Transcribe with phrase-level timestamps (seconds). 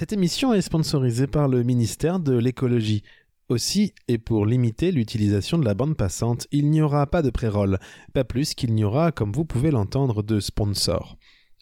[0.00, 3.02] Cette émission est sponsorisée par le ministère de l'écologie.
[3.50, 7.78] Aussi, et pour limiter l'utilisation de la bande passante, il n'y aura pas de pré-roll,
[8.14, 11.18] pas plus qu'il n'y aura, comme vous pouvez l'entendre, de sponsor.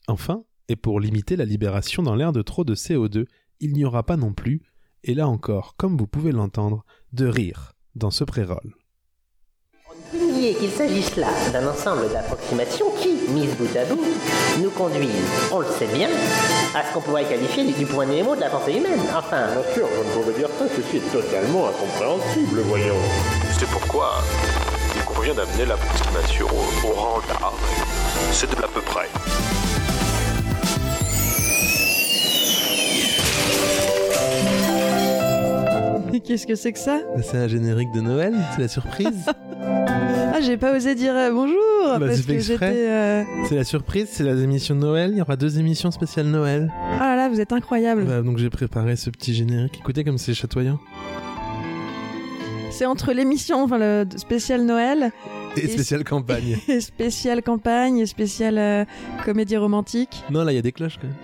[0.07, 3.27] Enfin, et pour limiter la libération dans l'air de trop de CO2,
[3.59, 4.63] il n'y aura pas non plus,
[5.03, 8.77] et là encore, comme vous pouvez l'entendre, de rire dans ce pré-roll.
[11.17, 12.87] Là d'un ensemble d'approximations
[13.29, 14.01] mises bout à bout,
[14.61, 15.11] nous conduisent,
[15.53, 16.09] on le sait bien,
[16.75, 19.01] à ce qu'on pourrait qualifier du, du point Nemo de la pensée humaine.
[19.17, 22.97] Enfin, Bien sûr, je ne pourrais dire ça, ceci est totalement incompréhensible, voyons.
[23.59, 24.23] C'est pourquoi
[24.97, 27.53] il convient d'amener l'approximation au, au rang d'art.
[28.33, 29.09] C'est de l'à peu près.
[36.25, 39.27] Qu'est-ce que c'est que ça C'est un générique de Noël, c'est la surprise.
[40.31, 42.65] Ah, j'ai pas osé dire euh, bonjour Bah, parce que j'étais.
[42.89, 46.27] euh, c'est la surprise, c'est la émission de Noël, il y aura deux émissions spéciales
[46.27, 46.71] Noël.
[47.01, 48.05] Ah là là, vous êtes incroyable.
[48.05, 50.79] Bah, donc j'ai préparé ce petit générique, écoutez comme c'est chatoyant.
[52.71, 55.11] C'est entre l'émission, enfin le spécial Noël,
[55.57, 56.59] Et Et- spéciale campagne.
[56.69, 58.85] et spécial campagne, et spécial euh,
[59.25, 60.23] comédie romantique.
[60.31, 61.17] non, là il y a des cloches quand même.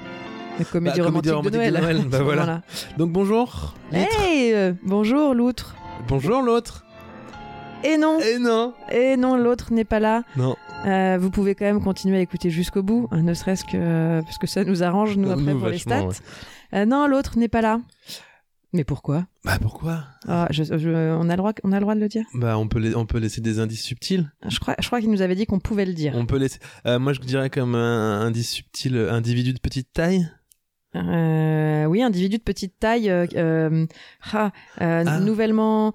[0.58, 1.74] La comédie, Bah, romantique, comédie de romantique Noël.
[1.74, 2.62] de Noël, bah voilà.
[2.96, 3.74] Donc bonjour.
[3.92, 4.20] Loutre.
[4.22, 5.74] Hey, euh, bonjour l'autre.
[6.08, 6.84] Bonjour l'autre.
[7.82, 8.72] Et non, Et non.
[8.90, 10.22] et non, l'autre n'est pas là.
[10.36, 10.54] Non.
[10.86, 14.22] Euh, vous pouvez quand même continuer à écouter jusqu'au bout, hein, ne serait-ce que euh,
[14.22, 16.04] parce que ça nous arrange nous Euh, après nous, pour les stats.
[16.86, 17.80] Non, l'autre n'est pas là.
[18.72, 19.26] Mais pourquoi?
[19.44, 20.04] Bah pourquoi?
[20.26, 22.24] Ah, je- je- on, a le droit, on a le droit de le dire?
[22.34, 24.30] Bah on peut, on peut laisser des indices subtils.
[24.48, 26.12] Je crois, je crois qu'il nous avait dit qu'on pouvait le dire.
[26.16, 26.58] On peut laisser.
[26.84, 30.28] moi je dirais comme un indice subtil, individu de petite taille.
[30.96, 33.86] Euh, oui, individu de petite taille, euh, euh,
[34.32, 35.20] ah, euh, Ah.
[35.20, 35.92] nouvellement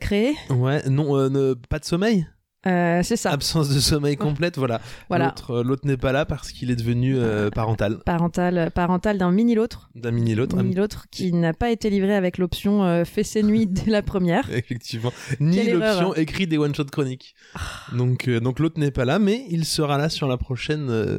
[0.00, 0.34] créé.
[0.50, 0.82] Ouais.
[0.88, 2.26] Non, ne- pas de sommeil.
[2.64, 3.30] C'est ça.
[3.30, 4.58] Absence de sommeil complète.
[4.58, 4.82] Voilà.
[5.08, 5.26] Voilà.
[5.28, 7.16] L'autre, l'autre n'est pas là parce qu'il est devenu
[7.54, 7.98] parental.
[8.04, 10.56] Parental, parental d'un mini l'autre, D'un mini l'autre.
[10.58, 14.44] mini l'autre qui n'a pas été livré avec l'option fait ses nuits dès la première.
[14.52, 15.10] Effectivement.
[15.40, 16.02] Ni Quelle erreur.
[16.02, 17.34] l'option écrit des one shot chroniques.
[17.96, 21.18] Donc, euh, donc l'autre n'est pas là, mais il sera là sur la prochaine.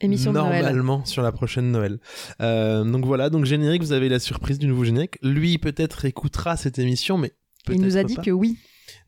[0.00, 0.62] Émission de Noël.
[0.64, 1.98] normalement sur la prochaine Noël.
[2.40, 5.18] Euh, donc voilà, donc générique, vous avez la surprise du nouveau générique.
[5.22, 7.32] Lui peut-être écoutera cette émission, mais
[7.70, 8.22] Il nous a dit pas.
[8.22, 8.56] que oui.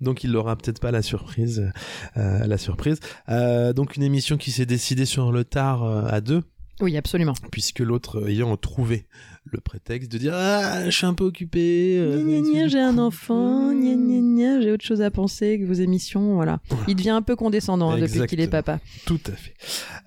[0.01, 1.73] Donc il n'aura peut-être pas la surprise,
[2.17, 2.99] euh, la surprise.
[3.29, 6.43] Euh, donc une émission qui s'est décidée sur le tard à deux,
[6.81, 7.35] Oui, absolument.
[7.51, 9.07] puisque l'autre ayant trouvé
[9.45, 11.99] le prétexte de dire ah je suis un peu occupé.
[11.99, 16.61] euh, j'ai un enfant, j'ai autre chose à penser que vos émissions, voilà.
[16.89, 18.81] Il devient un peu condescendant hein, depuis qu'il est papa.
[19.07, 19.55] Tout à fait.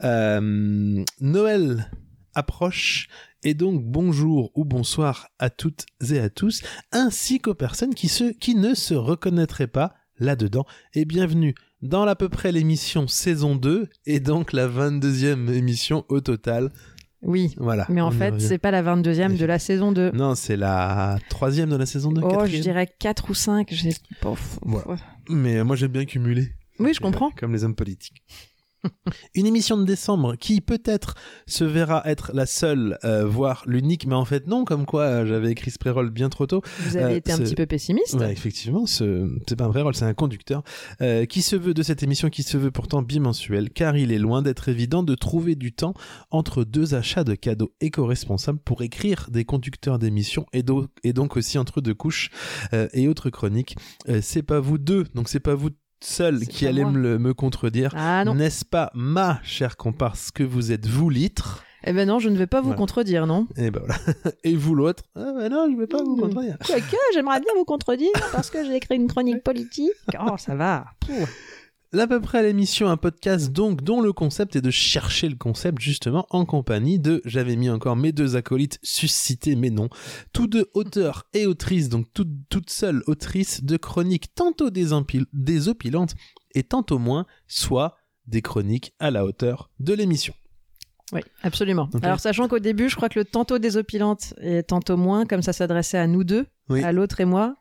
[0.03, 1.89] Euh, Noël
[2.33, 3.07] approche
[3.43, 8.33] et donc bonjour ou bonsoir à toutes et à tous, ainsi qu'aux personnes qui, se,
[8.33, 10.65] qui ne se reconnaîtraient pas là-dedans.
[10.93, 16.21] Et bienvenue dans l'à peu près l'émission saison 2 et donc la 22e émission au
[16.21, 16.71] total.
[17.25, 17.85] Oui, Voilà.
[17.89, 20.11] mais en fait, c'est pas la 22e de la saison 2.
[20.11, 22.21] Non, c'est la troisième de la saison 2.
[22.23, 23.67] Oh, je dirais 4 ou 5.
[23.71, 23.91] J'ai...
[24.21, 24.59] Pof.
[24.61, 25.01] Voilà.
[25.29, 26.51] Mais moi j'aime bien cumuler.
[26.79, 27.31] Oui, je comprends.
[27.31, 28.21] Comme les hommes politiques.
[29.35, 31.15] Une émission de décembre qui peut-être
[31.47, 35.25] se verra être la seule, euh, voire l'unique, mais en fait non, comme quoi euh,
[35.25, 36.61] j'avais écrit ce pré-roll bien trop tôt.
[36.79, 38.15] Vous avez Euh, été un petit peu pessimiste.
[38.15, 39.29] Ouais, effectivement, ce...
[39.47, 40.63] c'est pas un pré-roll, c'est un conducteur
[41.29, 44.41] qui se veut de cette émission, qui se veut pourtant bimensuel, car il est loin
[44.41, 45.93] d'être évident de trouver du temps
[46.31, 51.37] entre deux achats de cadeaux éco-responsables pour écrire des conducteurs d'émissions et, do- et donc
[51.37, 52.29] aussi entre deux couches
[52.93, 53.75] et autres chroniques.
[54.21, 55.69] C'est pas vous deux, donc c'est pas vous
[56.01, 56.91] seul qui moi.
[56.91, 57.93] me, me contredire.
[57.97, 58.35] Ah non.
[58.35, 62.37] N'est-ce pas, ma chère comparse, que vous êtes vous litre Eh ben non, je ne
[62.37, 62.77] vais pas vous Voilà.
[62.77, 63.47] contredire, non.
[63.57, 63.95] Et ben voilà.
[64.43, 65.03] Et vous l'autre?
[65.15, 66.57] Ah ben non, je vais pas vous contredire.
[66.65, 69.91] Quoique, j'aimerais bien vous contredire parce que j'ai écrit une chronique politique.
[70.19, 70.85] Oh, ça va.
[70.99, 71.13] Pouh.
[71.93, 75.79] L'à peu près l'émission, un podcast donc dont le concept est de chercher le concept
[75.81, 79.87] justement en compagnie de, j'avais mis encore mes deux acolytes suscités mais non,
[80.33, 86.15] tous deux auteurs et autrices, donc toutes, toutes seules autrices de chroniques tantôt désopilantes
[86.53, 87.97] et tantôt moins, soit
[88.27, 90.33] des chroniques à la hauteur de l'émission.
[91.13, 91.87] Oui, absolument.
[92.01, 95.53] Alors, sachant qu'au début, je crois que le tantôt désopilante et tantôt moins, comme ça
[95.53, 96.83] s'adressait à nous deux, Oui.
[96.83, 97.55] à l'autre et moi,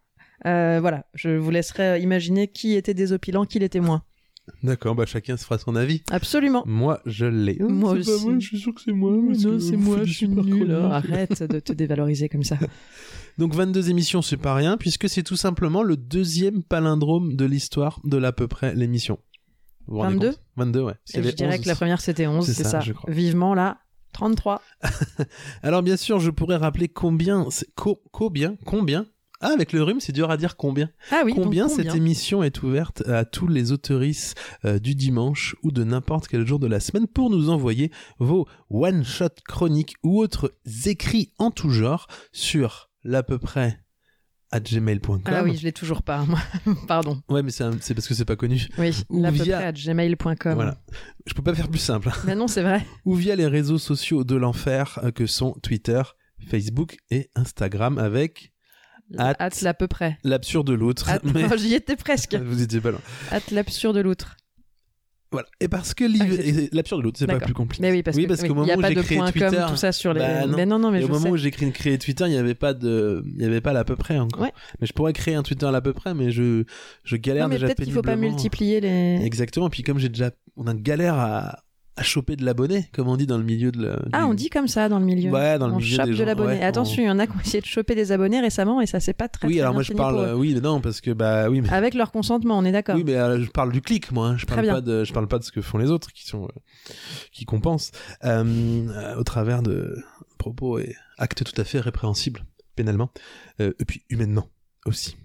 [0.47, 4.03] euh, voilà, je vous laisserai imaginer qui était désopilant, qui l'était moins.
[4.63, 6.03] D'accord, bah chacun se fera son avis.
[6.11, 6.63] Absolument.
[6.67, 7.57] Moi, je l'ai.
[7.61, 8.25] Moi pas aussi.
[8.27, 9.13] moi, je suis sûr que c'est moi.
[9.27, 10.71] parce non, c'est moi, je suis nul.
[10.73, 12.59] Arrête de te dévaloriser comme ça.
[13.39, 18.01] Donc 22 émissions, c'est pas rien, puisque c'est tout simplement le deuxième palindrome de l'histoire
[18.05, 19.19] de l'à peu près l'émission.
[19.87, 20.29] Vous vous rendez 22?
[20.31, 20.95] compte 22, ouais.
[21.13, 22.81] Parce Et je dirais 11 que la première c'était 11, C'est ça, ça.
[22.81, 23.13] je crois.
[23.13, 23.79] Vivement là,
[24.13, 24.63] 33.
[25.63, 29.07] Alors bien sûr, je pourrais rappeler combien, c'est- co- combien, combien,
[29.41, 30.91] Ah, avec le rhume, c'est dur à dire combien.
[31.11, 35.55] Ah oui, donc combien, cette émission est ouverte à tous les autoristes euh, du dimanche
[35.63, 40.21] ou de n'importe quel jour de la semaine pour nous envoyer vos one-shot chroniques ou
[40.23, 40.55] autres
[40.87, 43.81] écrits en tout genre sur l'à peu près
[44.51, 45.21] à gmail.com.
[45.27, 46.39] Ah oui, je l'ai toujours pas, moi.
[46.87, 47.21] Pardon.
[47.29, 48.69] Ouais, mais c'est parce que c'est pas connu.
[48.79, 50.55] Oui, Ou à peu via- près à gmail.com.
[50.55, 50.79] Voilà.
[51.27, 52.09] Je peux pas faire plus simple.
[52.09, 52.17] hein.
[52.25, 52.87] Mais non, c'est vrai.
[53.05, 56.01] Ou via les réseaux sociaux de l'enfer euh, que sont Twitter,
[56.49, 58.53] Facebook et Instagram avec
[59.19, 60.19] At- At l'à peu près.
[60.25, 61.11] l'absurde l'autre.
[61.35, 62.35] Mais Oh, J'y étais presque.
[62.35, 63.01] vous étiez pas loin.
[63.31, 64.37] At l'absurde l'outre.
[65.33, 65.49] Voilà.
[65.61, 67.83] Et parce que Ah, et l'absurde l'autre, c'est pas plus compliqué.
[67.83, 69.77] Mais oui, parce Oui, parce qu'au moment a où j'ai de créé Twitter, com, tout
[69.77, 70.21] ça sur les.
[70.21, 70.57] bah non.
[70.57, 71.31] mais non, non, mais Et au moment sais.
[71.31, 73.97] où j'ai créé, Twitter, il n'y avait pas de, il y avait pas l'à peu
[73.97, 74.43] près encore.
[74.43, 74.53] Ouais.
[74.81, 76.63] Mais je pourrais créer un Twitter à l'à peu près, mais je,
[77.03, 79.25] je galère Non, mais déjà peut-être qu'il faut pas multiplier les.
[79.25, 79.69] Exactement.
[79.71, 81.64] Puis comme j'ai déjà, on a galère à,
[81.97, 83.99] à choper de l'abonné, comme on dit dans le milieu de la.
[84.13, 85.31] Ah, on dit comme ça dans le milieu.
[85.31, 86.55] Ouais, dans le on milieu chope des de l'abonné.
[86.55, 88.87] ouais, Attention, il y en a qui ont essayé de choper des abonnés récemment et
[88.87, 91.01] ça c'est pas très Oui, très alors bien moi je parle, euh, oui, non, parce
[91.01, 91.69] que bah oui, mais.
[91.71, 92.97] Avec leur consentement, on est d'accord.
[92.97, 94.29] Oui, mais euh, je parle du clic, moi.
[94.31, 94.37] hein.
[94.37, 94.75] Je Très parle bien.
[94.75, 96.93] pas de, je parle pas de ce que font les autres, qui sont, euh,
[97.33, 97.93] qui compensent,
[98.25, 99.95] euh, au travers de
[100.39, 102.45] propos et actes tout à fait répréhensibles
[102.75, 103.11] pénalement,
[103.61, 104.49] et puis humainement
[104.85, 105.17] aussi.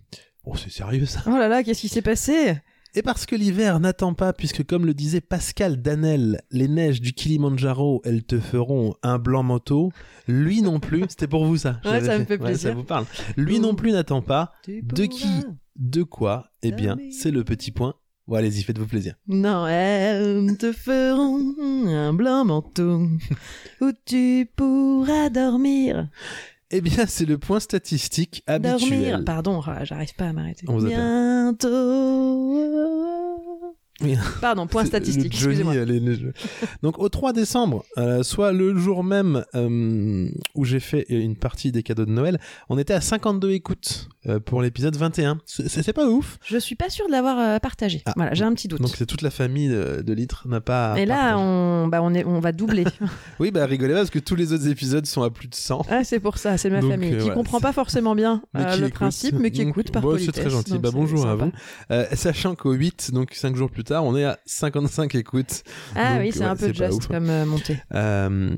[0.45, 1.21] Oh, c'est sérieux ça?
[1.25, 2.55] Oh là là, qu'est-ce qui s'est passé?
[2.95, 7.13] Et parce que l'hiver n'attend pas, puisque comme le disait Pascal Danel, les neiges du
[7.13, 9.91] Kilimandjaro, elles te feront un blanc manteau.
[10.27, 11.03] Lui non plus.
[11.07, 11.79] C'était pour vous ça.
[11.85, 12.33] Ouais, ça me fait.
[12.33, 12.69] Ouais, plaisir.
[12.69, 13.05] ça vous parle.
[13.37, 14.53] Lui non plus n'attend pas.
[14.67, 15.27] De qui
[15.75, 17.93] De quoi Eh bien, c'est le petit point.
[18.27, 19.15] Bon, allez-y, faites-vous plaisir.
[19.27, 21.53] Non, elles te feront
[21.87, 23.07] un blanc manteau
[23.81, 26.07] où tu pourras dormir.
[26.71, 28.79] Eh bien, c'est le point statistique habituel.
[28.79, 29.23] Dormir.
[29.25, 30.65] Pardon, j'arrive pas à m'arrêter.
[30.67, 30.97] On vous appelle.
[30.97, 32.65] Bientôt.
[34.01, 34.15] Oui.
[34.39, 35.83] Pardon, point statistique, Johnny, excusez-moi.
[35.85, 36.31] les- les-
[36.83, 41.73] Donc au 3 décembre, euh, soit le jour même euh, où j'ai fait une partie
[41.73, 42.39] des cadeaux de Noël,
[42.69, 44.07] on était à 52 écoutes
[44.45, 45.39] pour l'épisode 21.
[45.45, 46.37] C'est pas ouf.
[46.45, 48.01] Je suis pas sûre de l'avoir euh, partagé.
[48.05, 48.13] Ah.
[48.15, 48.81] Voilà, j'ai un petit doute.
[48.81, 50.95] Donc c'est toute la famille de, de Litre n'a pas.
[50.99, 51.35] Et là, partagé.
[51.43, 52.85] on, bah, on, est, on va doubler.
[53.39, 55.85] Oui, bah rigolez pas parce que tous les autres épisodes sont à plus de 100.
[55.89, 58.41] ah, c'est pour ça, c'est ma Donc, famille euh, qui voilà, comprend pas forcément bien
[58.57, 58.93] euh, le écoute.
[58.93, 60.17] principe, mais qui Donc, écoute par bon.
[60.19, 60.71] C'est très gentil.
[60.73, 61.51] Donc, Bah, bonjour à vous.
[61.91, 65.63] Euh, sachant qu'au 8, donc 5 jours plus tard, on est à 55 écoutes.
[65.95, 67.77] Ah oui, c'est ouais, un peu juste comme euh, montée.
[67.93, 68.55] Euh,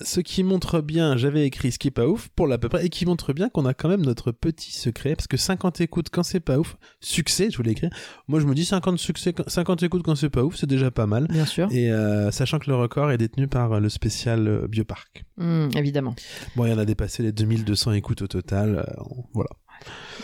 [0.00, 2.86] ce qui montre bien, j'avais écrit ce qui est pas ouf pour l'à peu près,
[2.86, 6.08] et qui montre bien qu'on a quand même notre petit secret, parce que 50 écoutes
[6.10, 7.90] quand c'est pas ouf, succès, je voulais écrire.
[8.28, 11.06] Moi je me dis 50 succès, 50 écoutes quand c'est pas ouf, c'est déjà pas
[11.06, 11.26] mal.
[11.28, 11.68] Bien sûr.
[11.72, 15.24] Et euh, sachant que le record est détenu par euh, le spécial euh, Bioparc.
[15.38, 16.14] Hum, évidemment.
[16.56, 18.76] Bon, il y en a dépassé les 2200 écoutes au total.
[18.88, 19.02] euh,
[19.34, 19.50] voilà.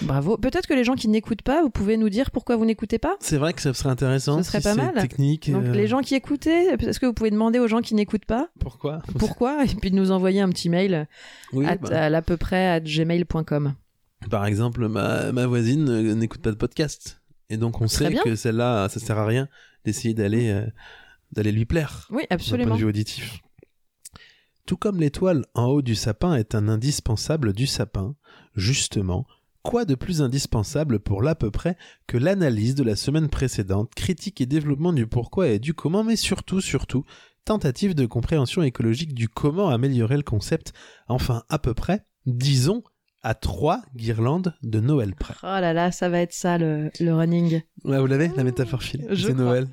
[0.00, 0.38] Bravo.
[0.38, 3.16] Peut-être que les gens qui n'écoutent pas, vous pouvez nous dire pourquoi vous n'écoutez pas?
[3.20, 4.38] C'est vrai que ça serait intéressant.
[4.38, 4.94] Ce serait si pas mal.
[4.94, 5.50] Technique.
[5.52, 8.24] Donc euh, les gens qui écoutaient, est-ce que vous pouvez demander aux gens qui n'écoutent
[8.24, 8.48] pas?
[8.58, 9.02] Pourquoi?
[9.18, 9.64] Pourquoi?
[9.64, 11.06] Et puis de nous envoyer un petit mail
[11.52, 13.74] Oui, at, bah, à l'à peu près à gmail.com.
[14.30, 17.22] Par exemple, ma, ma voisine euh, n'écoute pas de podcast.
[17.50, 18.22] Et donc on Très sait bien.
[18.22, 19.48] que celle-là, ça sert à rien
[19.84, 20.66] d'essayer d'aller euh,
[21.32, 22.08] d'aller lui plaire.
[22.10, 22.74] Oui, d'un point absolument.
[22.74, 23.40] de vue auditif.
[24.66, 28.14] Tout comme l'étoile en haut du sapin est un indispensable du sapin,
[28.54, 29.26] justement,
[29.62, 31.76] quoi de plus indispensable pour l'à peu près
[32.06, 36.16] que l'analyse de la semaine précédente, critique et développement du pourquoi et du comment, mais
[36.16, 37.04] surtout, surtout,
[37.44, 40.72] tentative de compréhension écologique du comment améliorer le concept,
[41.08, 42.84] enfin à peu près, disons,
[43.22, 45.34] à trois guirlandes de Noël près.
[45.42, 47.62] Oh là là, ça va être ça le, le running.
[47.84, 49.06] Ouais, vous l'avez, la métaphore filée.
[49.10, 49.34] Je C'est.
[49.34, 49.68] Noël.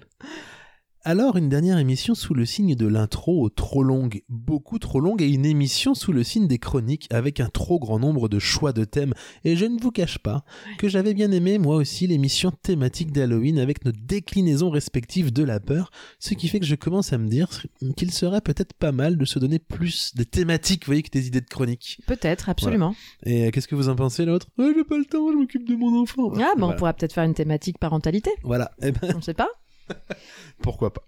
[1.05, 5.29] Alors, une dernière émission sous le signe de l'intro, trop longue, beaucoup trop longue, et
[5.29, 8.83] une émission sous le signe des chroniques avec un trop grand nombre de choix de
[8.83, 9.13] thèmes.
[9.45, 10.43] Et je ne vous cache pas
[10.77, 15.61] que j'avais bien aimé, moi aussi, l'émission thématique d'Halloween avec nos déclinaisons respectives de la
[15.61, 17.47] peur, ce qui fait que je commence à me dire
[17.95, 21.27] qu'il serait peut-être pas mal de se donner plus des thématiques, vous voyez, que des
[21.27, 22.01] idées de chroniques.
[22.07, 22.93] Peut-être, absolument.
[23.23, 24.47] Et euh, qu'est-ce que vous en pensez, l'autre?
[24.57, 26.29] Ouais, j'ai pas le temps, je m'occupe de mon enfant.
[26.35, 26.67] Ah, bon, Voilà.
[26.67, 28.31] on pourra peut-être faire une thématique parentalité.
[28.43, 29.47] Voilà, eh ben, On ne sait pas.
[30.61, 31.03] pourquoi pas.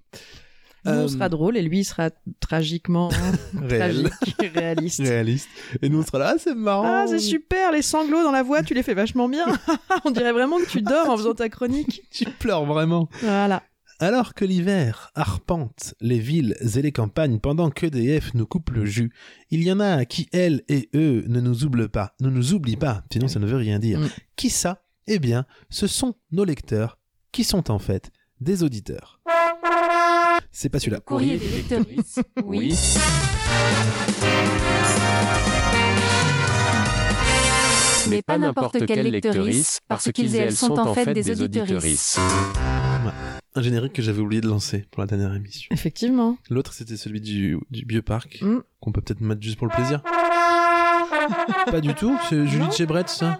[0.85, 2.09] Nous, Euh, on sera drôle et lui, il sera
[2.39, 3.09] tragiquement
[3.55, 4.09] Réel.
[4.09, 4.99] tragique, réaliste.
[5.01, 5.49] réaliste.
[5.81, 6.85] Et nous, on sera là, ah, c'est marrant.
[6.87, 9.45] Ah, c'est super, les sanglots dans la voix, tu les fais vachement bien.
[10.05, 12.01] on dirait vraiment que tu dors en faisant ta chronique.
[12.11, 13.09] Tu pleures vraiment.
[13.21, 13.61] Voilà.
[13.99, 19.13] Alors que l'hiver arpente les villes et les campagnes pendant qu'EDF nous coupe le jus,
[19.51, 22.77] il y en a qui, elles et eux, ne nous oublient pas, ne nous oublient
[22.77, 23.99] pas, sinon ça ne veut rien dire.
[23.99, 24.09] Mm.
[24.35, 24.81] Qui ça?
[25.05, 26.97] Eh bien, ce sont nos lecteurs,
[27.31, 28.09] qui sont en fait
[28.41, 29.19] des auditeurs.
[30.51, 30.99] C'est pas celui-là.
[30.99, 31.85] Courrier des lecteurs.
[32.43, 32.75] Oui.
[38.09, 42.19] Mais pas n'importe quelle lectrice, parce qu'ils et elles sont en fait des auditrices.
[43.53, 45.67] Un générique que j'avais oublié de lancer pour la dernière émission.
[45.71, 46.37] Effectivement.
[46.49, 48.59] L'autre, c'était celui du, du bioparc, Mm.
[48.79, 50.01] qu'on peut peut-être mettre juste pour le plaisir.
[51.69, 53.37] pas du tout, c'est Julie de Chebrette, ça?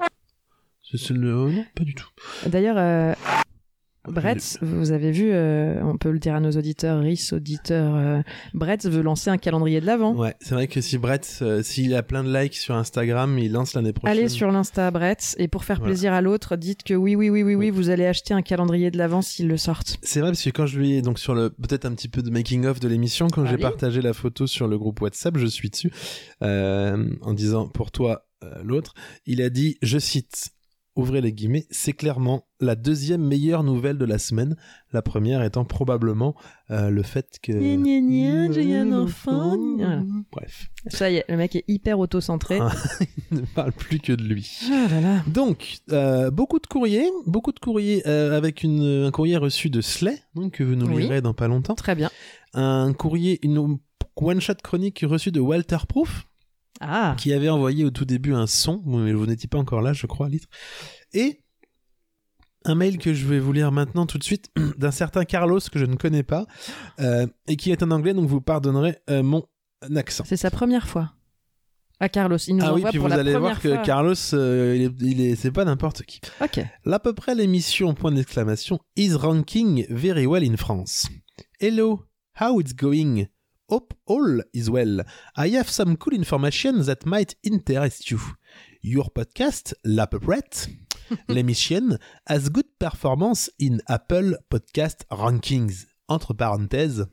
[0.84, 1.34] C'est le...
[1.36, 2.08] oh non, pas du tout.
[2.46, 3.14] D'ailleurs, euh,
[4.08, 8.22] Brett, vous avez vu, euh, on peut le dire à nos auditeurs, RIS, auditeurs, euh,
[8.56, 10.16] Brett veut lancer un calendrier de l'avant.
[10.16, 13.52] Ouais, c'est vrai que si Brett, euh, s'il a plein de likes sur Instagram, il
[13.52, 14.18] lance l'année prochaine.
[14.18, 15.92] Allez sur l'Insta Brett et pour faire Voilà.
[15.92, 17.70] plaisir à l'autre, dites que oui, oui, oui, oui, oui, Oui.
[17.70, 19.98] vous allez acheter un calendrier de l'avant s'ils le sortent.
[20.02, 22.24] C'est vrai parce que quand je lui ai donc sur le peut-être un petit peu
[22.24, 25.46] de making of de l'émission quand j'ai partagé la photo sur le groupe WhatsApp, je
[25.46, 25.92] suis dessus
[26.42, 28.96] euh, en disant pour toi euh, l'autre,
[29.28, 30.50] il a dit je cite
[30.96, 34.56] ouvrez les guillemets, c'est clairement la deuxième meilleure nouvelle de la semaine,
[34.92, 36.36] la première étant probablement
[36.70, 38.00] euh, le fait que Gna, gna,
[38.48, 39.58] gna, j'ai un enfant.
[39.78, 40.04] Voilà.
[40.32, 42.60] Bref, Ça y est, le mec est hyper auto-centré.
[42.62, 42.72] Ah.
[43.32, 44.60] il ne parle plus que de lui.
[44.72, 45.24] Ah là là.
[45.28, 49.82] Donc, euh, beaucoup de courriers, beaucoup de courriers euh, avec une, un courrier reçu de
[49.82, 51.04] Slay, donc, que vous nous Oui.
[51.04, 51.76] lirez dans pas longtemps.
[51.76, 52.10] Très bien.
[52.54, 53.78] Un courrier, une
[54.18, 56.28] one-shot chronique reçue de Walter Proof,
[56.82, 59.94] Ah, qui avait envoyé au tout début un son, mais vous n'étiez pas encore là,
[59.94, 60.48] je crois, Litre.
[61.14, 61.42] Et
[62.66, 65.78] un mail que je vais vous lire maintenant tout de suite, d'un certain Carlos que
[65.80, 66.46] je ne connais pas,
[67.00, 69.46] euh, et qui est en anglais, donc vous pardonnerez euh, mon
[69.96, 70.24] accent.
[70.26, 71.14] c'est sa première fois.
[72.00, 73.84] Ah, Carlos, il nous Ah oui, puis pour vous la allez voir que.
[73.86, 76.20] Carlos, euh, il est, il est- c'est pas n'importe qui.
[76.42, 76.60] Ok.
[76.84, 81.08] L'à peu près l'émission, point d'exclamation, is ranking very well in France.
[81.60, 82.04] Hello,
[82.40, 83.28] how it's going?
[83.72, 85.00] Hope all is well.
[85.38, 88.20] I have some cool information that might interest you.
[88.84, 90.44] Your podcast, L'à peu près,
[91.30, 91.98] l'émission,
[92.28, 95.86] has good performance in Apple Podcast Rankings.
[96.10, 97.08] Entre parenthèses,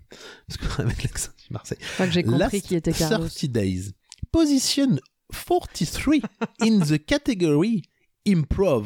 [0.48, 1.78] parce qu'avec l'accent du Marseille.
[1.80, 3.28] Je crois que j'ai compris Last qui était Carlos.
[3.28, 3.92] 30 days.
[4.32, 4.98] Position
[5.32, 6.22] 43
[6.62, 7.82] in the category
[8.26, 8.84] improv.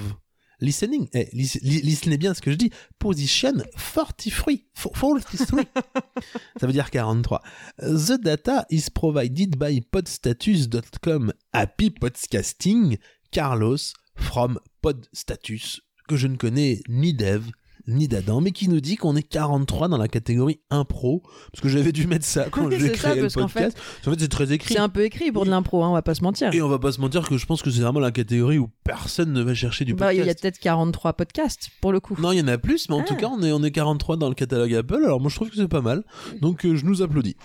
[0.63, 2.71] Listening, eh, lis- li- listenez bien ce que je dis.
[2.99, 4.65] Position 43.
[4.75, 5.65] Fo- 43.
[6.61, 7.43] Ça veut dire 43.
[7.79, 11.33] The data is provided by podstatus.com.
[11.53, 12.97] Happy podcasting.
[13.33, 17.51] Carlos from Podstatus, que je ne connais ni d'Eve
[17.89, 21.23] ni d'Adam, mais qui nous dit qu'on est 43 dans la catégorie impro,
[21.53, 23.77] parce que j'avais dû mettre ça quand Oui, j'ai ça, créé le podcast.
[24.07, 24.75] En fait, c'est très écrit.
[24.75, 26.53] C'est un peu écrit pour de l'impro, hein, on va pas se mentir.
[26.55, 28.69] Et on va pas se mentir que je pense que c'est vraiment la catégorie où
[28.85, 30.27] personne ne va chercher du Bah, il podcast.
[30.45, 32.17] y a peut-être 43 podcasts, pour le coup.
[32.21, 33.05] Non, il y en a plus, mais en Ah.
[33.05, 35.51] tout cas, on est, on est 43 dans le catalogue Apple, alors moi je trouve
[35.51, 36.05] que c'est pas mal.
[36.41, 37.37] Donc euh, je nous applaudis.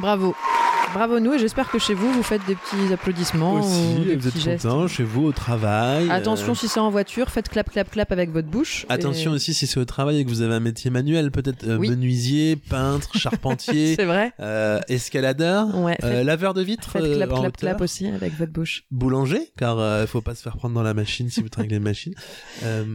[0.00, 0.34] Bravo.
[0.96, 4.16] Bravo nous, et j'espère que chez vous, vous faites des petits applaudissements ou Aussi, des
[4.16, 4.62] vous êtes petits gestes.
[4.62, 6.08] contents chez vous au travail.
[6.10, 8.86] Attention, euh, si c'est en voiture, faites clap, clap, clap avec votre bouche.
[8.88, 11.64] Attention Et- aussi si c'est au travail et que vous avez un métier manuel, peut-être
[11.68, 11.90] euh, Oui.
[11.90, 17.56] menuisier, peintre, charpentier, C'est vrai euh, escaladeur, Ouais, faites, laveur de vitres, faites clap, clap,
[17.58, 18.84] clap aussi avec votre bouche.
[18.90, 21.78] boulanger, car euh, faut pas se faire prendre dans la machine si vous trinquez les
[21.78, 22.14] machines.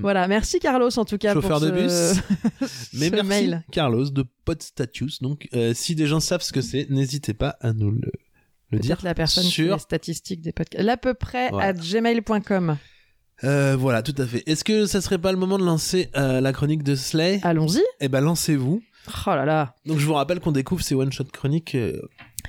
[0.01, 2.15] Voilà, merci Carlos en tout cas Chauffeur pour de ce...
[2.97, 3.63] Mais ce merci mail.
[3.71, 5.21] Carlos de Podstatus.
[5.21, 8.11] Donc si des gens savent ce que c'est, n'hésitez pas à nous le,
[8.71, 8.97] le dire.
[9.03, 10.83] La personne qui sur- les statistiques des podcasts.
[10.83, 11.67] L'à peu près Voilà.
[11.69, 12.77] à gmail.com.
[13.43, 14.43] Euh, voilà, tout à fait.
[14.47, 17.39] Est-ce que ça serait pas le moment de lancer euh, la chronique de Slay?
[17.43, 17.81] Allons-y.
[17.99, 18.83] Eh ben lancez-vous.
[19.25, 19.75] Oh là là.
[19.85, 21.99] Donc je vous rappelle qu'on découvre ces one shot chroniques euh,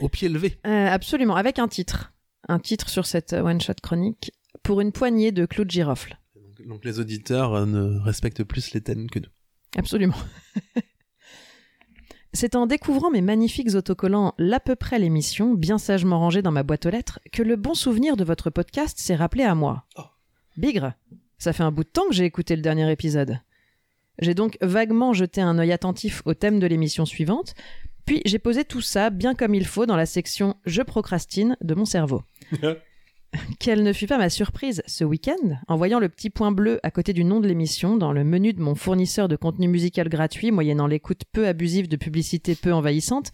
[0.01, 0.59] au pied levé.
[0.65, 2.13] Absolument, avec un titre.
[2.49, 4.33] Un titre sur cette one-shot chronique.
[4.63, 6.19] Pour une poignée de clous de girofle.
[6.37, 9.31] Donc, donc les auditeurs ne respectent plus les thèmes que nous.
[9.79, 10.17] Absolument.
[12.35, 16.62] C'est en découvrant mes magnifiques autocollants l'à peu près l'émission, bien sagement rangés dans ma
[16.62, 19.85] boîte aux lettres, que le bon souvenir de votre podcast s'est rappelé à moi.
[19.99, 20.03] Oh.
[20.57, 20.95] Bigre,
[21.39, 23.39] ça fait un bout de temps que j'ai écouté le dernier épisode.
[24.19, 27.55] J'ai donc vaguement jeté un œil attentif au thème de l'émission suivante,
[28.07, 31.75] puis j'ai posé tout ça bien comme il faut dans la section Je procrastine de
[31.75, 32.23] mon cerveau.
[33.59, 36.91] Quelle ne fut pas ma surprise ce week-end en voyant le petit point bleu à
[36.91, 40.51] côté du nom de l'émission dans le menu de mon fournisseur de contenu musical gratuit
[40.51, 43.33] moyennant l'écoute peu abusive de publicité peu envahissante.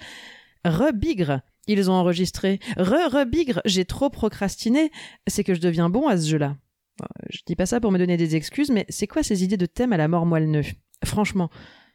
[0.64, 2.60] Rebigre Ils ont enregistré.
[2.76, 4.90] Re-rebigre J'ai trop procrastiné.
[5.26, 6.56] C'est que je deviens bon à ce jeu-là.
[7.02, 9.56] Euh, Je dis pas ça pour me donner des excuses, mais c'est quoi ces idées
[9.56, 10.62] de thème à la mort moelle
[11.04, 11.50] Franchement.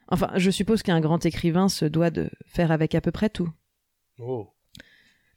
[0.08, 3.50] Enfin, je suppose qu'un grand écrivain se doit de faire avec à peu près tout.
[4.20, 4.53] Oh.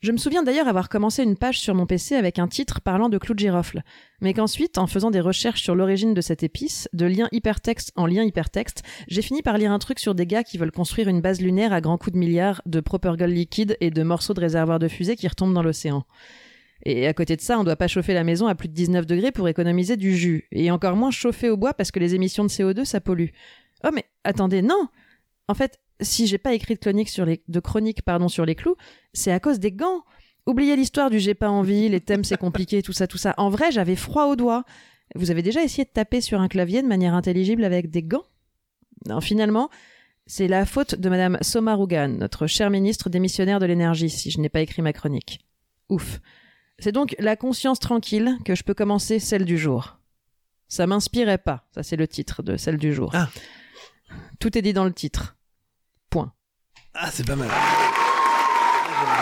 [0.00, 3.08] Je me souviens d'ailleurs avoir commencé une page sur mon PC avec un titre parlant
[3.08, 3.82] de clous de girofle,
[4.20, 8.06] mais qu'ensuite, en faisant des recherches sur l'origine de cette épice, de lien hypertexte en
[8.06, 11.22] lien hypertexte, j'ai fini par lire un truc sur des gars qui veulent construire une
[11.22, 14.78] base lunaire à grands coups de milliards de propurgol liquide et de morceaux de réservoirs
[14.78, 16.04] de fusée qui retombent dans l'océan.
[16.84, 19.06] Et à côté de ça, on doit pas chauffer la maison à plus de 19
[19.06, 22.44] degrés pour économiser du jus, et encore moins chauffer au bois parce que les émissions
[22.44, 23.30] de CO2 ça pollue.
[23.82, 24.88] Oh mais attendez, non
[25.48, 28.54] En fait, si j'ai pas écrit de chronique sur les de chronique pardon sur les
[28.54, 28.76] clous,
[29.12, 30.04] c'est à cause des gants.
[30.46, 33.34] Oubliez l'histoire du j'ai pas envie, les thèmes c'est compliqué, tout ça, tout ça.
[33.36, 34.64] En vrai, j'avais froid aux doigts.
[35.14, 38.24] Vous avez déjà essayé de taper sur un clavier de manière intelligible avec des gants?
[39.06, 39.70] Non, finalement,
[40.26, 44.48] c'est la faute de Madame Somarugan, notre chère ministre démissionnaire de l'énergie, si je n'ai
[44.48, 45.40] pas écrit ma chronique.
[45.88, 46.20] Ouf.
[46.78, 49.98] C'est donc la conscience tranquille que je peux commencer celle du jour.
[50.68, 51.66] Ça m'inspirait pas.
[51.70, 53.12] Ça, c'est le titre de celle du jour.
[53.14, 53.28] Ah.
[54.40, 55.35] Tout est dit dans le titre.
[56.98, 57.48] Ah, c'est pas mal.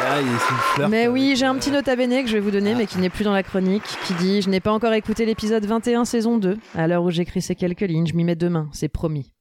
[0.06, 0.26] Ah, il-
[0.74, 2.86] fleur, Mais oui, j'ai un petit note à bene que je vais vous donner, mais
[2.86, 6.04] qui n'est plus dans la chronique, qui dit Je n'ai pas encore écouté l'épisode 21,
[6.04, 6.56] saison 2.
[6.74, 9.32] À l'heure où j'écris ces quelques lignes, je m'y mets demain, c'est promis.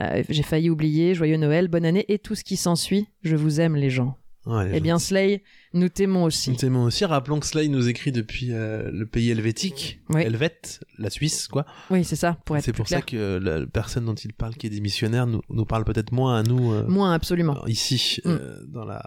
[0.00, 3.08] Euh, j'ai failli oublier, joyeux Noël, bonne année et tout ce qui s'ensuit.
[3.22, 4.16] Je vous aime, les gens.
[4.48, 4.98] Ouais, Eh bien.
[4.98, 5.42] Slay,
[5.74, 6.50] nous t'aimons aussi.
[6.50, 7.04] Nous t'aimons aussi.
[7.04, 10.22] Rappelons que Sly nous écrit depuis euh, le pays helvétique, Oui.
[10.22, 11.64] Helvète, la Suisse, quoi.
[11.90, 14.66] Oui, c'est ça, pour être C'est pour ça que la personne dont il parle, qui
[14.66, 17.64] est démissionnaire, nous, nous parle peut-être moins à nous euh, Moins, absolument.
[17.66, 18.28] ici, Mm.
[18.30, 19.02] euh, dans la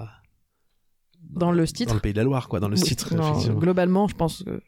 [1.30, 1.90] Dans le titre.
[1.90, 3.14] dans le pays de la Loire, quoi, dans le Oui, titre.
[3.58, 4.60] globalement, je pense que.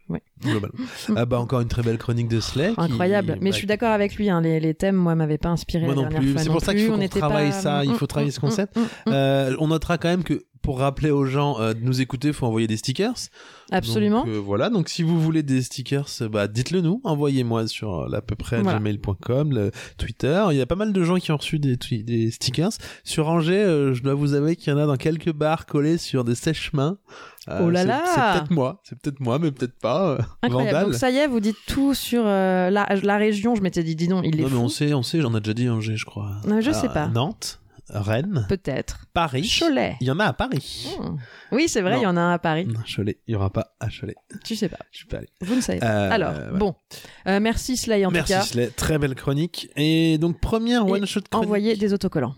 [0.41, 0.77] globalement.
[1.15, 2.73] ah bah encore une très belle chronique de Slay.
[2.73, 3.37] qui- Incroyable.
[3.41, 5.85] Mais bah, je suis d'accord avec lui, hein, les, les thèmes, moi, m'avaient pas inspiré
[5.85, 6.35] Moi la non plus.
[6.37, 8.29] C'est pour ça qu'il faut On qu'on travaille pas- ça, il Mm, faut mm, travailler
[8.29, 8.77] mm, ce concept.
[8.77, 9.13] mm, mm, mm.
[9.13, 12.33] Euh, on notera quand même que pour rappeler aux gens euh, de nous écouter, il
[12.33, 13.13] faut envoyer des stickers.
[13.71, 14.21] Absolument.
[14.25, 18.01] Donc, euh, voilà, donc si vous voulez des stickers, euh, bah, dites-le nous, envoyez-moi sur
[18.01, 18.79] euh, l'à peu près Voilà.
[18.79, 20.43] gmail.com, le Twitter.
[20.51, 22.71] Il y a pas mal de gens qui ont reçu des, des stickers.
[23.03, 25.97] Sur Angers, euh, je dois vous avouer qu'il y en a dans quelques bars collés
[25.97, 26.97] sur des sèche-mains.
[27.49, 30.17] Euh, Oh là là C'est peut-être moi, c'est peut-être moi, mais peut-être pas.
[30.41, 30.85] Incroyable.
[30.91, 33.53] Donc ça y est, vous dites tout sur euh, la, la région.
[33.55, 35.41] Je m'étais dit, dis donc, il est non, mais on sait, on sait, j'en ai
[35.41, 36.31] déjà dit Angers, je crois.
[36.47, 37.07] Non, je sais pas.
[37.07, 39.05] Nantes, Rennes, Peut-être.
[39.13, 39.47] Paris.
[39.59, 39.97] Cholet.
[40.01, 40.87] Il y en a à Paris.
[40.99, 41.17] Hmm.
[41.51, 41.99] Oui, c'est vrai, Non.
[41.99, 42.65] il y en a un à Paris.
[42.65, 44.15] Non, Cholet, il y aura pas à Cholet.
[44.43, 44.79] Tu sais pas.
[44.91, 45.27] Je suis pas allé.
[45.41, 46.07] Vous ne savez pas.
[46.07, 46.75] Euh, Alors, bon.
[47.27, 48.45] Euh, merci Slay en Merci tout cas.
[48.45, 49.69] Slay, très belle chronique.
[49.75, 52.35] Et donc première Et one shot chronique Envoyez des autocollants.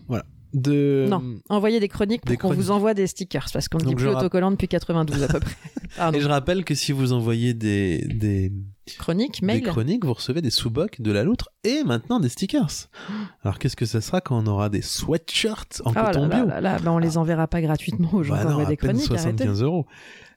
[0.56, 1.22] De Non.
[1.48, 2.58] Envoyez des chroniques pour qu'on chroniques.
[2.64, 5.54] vous envoie des stickers parce qu'on ne dit plus autocollants depuis 92 à peu près.
[5.96, 6.18] Pardon.
[6.18, 8.52] Et je rappelle que si vous envoyez des, des,
[8.98, 9.62] Chronique, des mail.
[9.62, 12.88] chroniques, vous recevez des sous-bocs de la loutre et maintenant des stickers.
[13.44, 16.46] Alors qu'est-ce que ça sera quand on aura des sweatshirts en là coton là bio
[16.46, 19.10] là là, bah, on les enverra pas gratuitement aux gens Bah qui envoient des chroniques.
[19.10, 19.44] arrêtez.
[19.44, 19.86] 75 euros.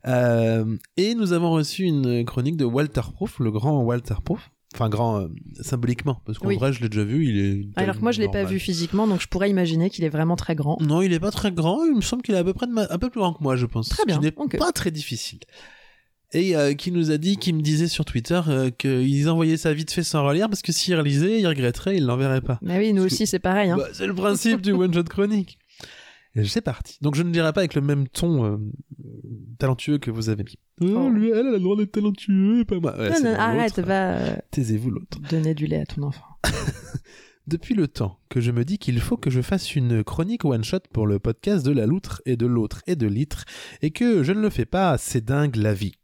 [0.07, 4.49] Euh, et nous avons reçu une chronique de Walter Proof, le grand Walter Proof.
[4.75, 5.27] Enfin, grand euh,
[5.61, 6.55] symboliquement, parce qu'en Oui.
[6.57, 7.65] vrai, je l'ai déjà vu, il est.
[7.75, 8.53] Alors que moi, je l'ai pas normal.
[8.53, 10.77] vu physiquement, donc je pourrais imaginer qu'il est vraiment très grand.
[10.79, 11.83] Non, il est pas très grand.
[11.85, 13.41] Il me semble qu'il est à peu près de ma- un peu plus grand que
[13.41, 13.89] moi, je pense.
[13.89, 14.57] Très bien, Ce qui n'est ok.
[14.59, 15.39] pas très difficile.
[16.31, 19.73] Et euh, qui nous a dit, qui me disait sur Twitter euh, qu'ils envoyaient ça
[19.73, 22.59] vite fait sans relire parce que s'il relisait, il regretterait, il l'enverrait pas.
[22.61, 23.71] Mais oui, nous Parce aussi, c'est pareil.
[23.71, 23.77] Hein.
[23.77, 25.57] Bah, c'est le principe du one shot chronique.
[26.35, 26.97] Et c'est parti.
[27.01, 28.57] Donc je ne dirai pas avec le même ton euh,
[29.57, 30.57] talentueux que vous avez mis.
[30.81, 31.09] Oh, Oh.
[31.09, 32.95] lui, elle, elle a le droit d'être talentueux, pas moi.
[32.97, 35.19] Ouais, Non, non, arrête, va euh, Taisez-vous l'autre.
[35.29, 36.25] donner du lait à ton enfant.
[37.47, 40.81] Depuis le temps que je me dis qu'il faut que je fasse une chronique one-shot
[40.93, 43.45] pour le podcast de la loutre et de l'autre et de l'itre,
[43.81, 45.95] et que je ne le fais pas, c'est dingue la vie.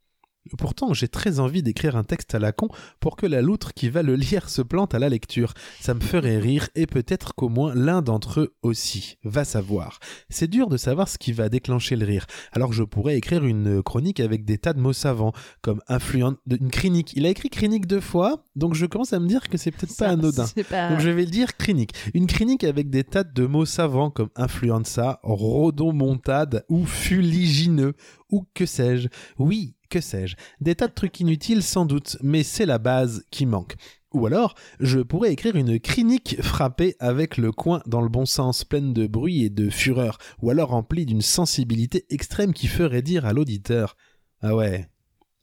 [0.58, 3.89] Pourtant, j'ai très envie d'écrire un texte à la con pour que la loutre qui
[3.89, 5.53] va le lire se plante à la lecture.
[5.79, 9.17] Ça me ferait rire et peut-être qu'au moins l'un d'entre eux aussi.
[9.23, 9.99] Va savoir.
[10.29, 12.25] C'est dur de savoir ce qui va déclencher le rire.
[12.51, 16.69] Alors je pourrais écrire une chronique avec des tas de mots savants, comme influent, une
[16.69, 17.13] crinique.
[17.15, 19.97] Il a écrit crinique deux fois, donc je commence à me dire que c'est peut-être
[19.97, 20.45] pas anodin.
[20.69, 20.89] Pas.
[20.89, 21.91] Donc je vais le dire clinique.
[22.13, 27.93] Une clinique avec des tas de mots savants comme influenza, rhodomontade ou fuligineux
[28.31, 29.08] ou que sais-je.
[29.38, 30.35] Oui, que sais-je.
[30.61, 33.75] Des tas de trucs inutiles sans doute, mais c'est la base qui manque.
[34.13, 38.63] Ou alors, je pourrais écrire une clinique frappée avec le coin dans le bon sens,
[38.63, 43.25] pleine de bruit et de fureur, ou alors remplie d'une sensibilité extrême qui ferait dire
[43.25, 43.97] à l'auditeur
[44.41, 44.87] Ah ouais,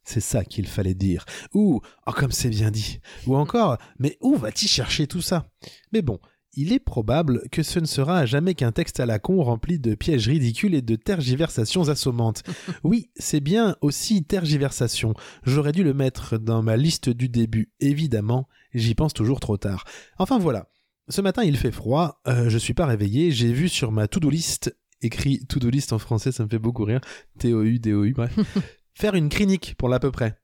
[0.05, 1.27] c'est ça qu'il fallait dire.
[1.53, 3.01] Ou Oh comme c'est bien dit.
[3.27, 5.51] Ou encore Mais où va-t-il chercher tout ça?
[5.93, 6.19] Mais bon,
[6.55, 9.95] il est probable que ce ne sera jamais qu'un texte à la con rempli de
[9.95, 12.43] pièges ridicules et de tergiversations assommantes.
[12.85, 15.15] Oui, c'est bien aussi tergiversation.
[15.45, 19.85] J'aurais dû le mettre dans ma liste du début, évidemment, j'y pense toujours trop tard.
[20.19, 20.69] Enfin voilà.
[21.09, 24.31] Ce matin il fait froid, euh, je suis pas réveillé, j'ai vu sur ma to-do
[24.31, 27.01] list, écrit to-do list en français, ça me fait beaucoup rire,
[27.39, 28.39] T-O-U-D-O-U, bref,
[28.95, 30.39] faire une clinique pour l'à peu près.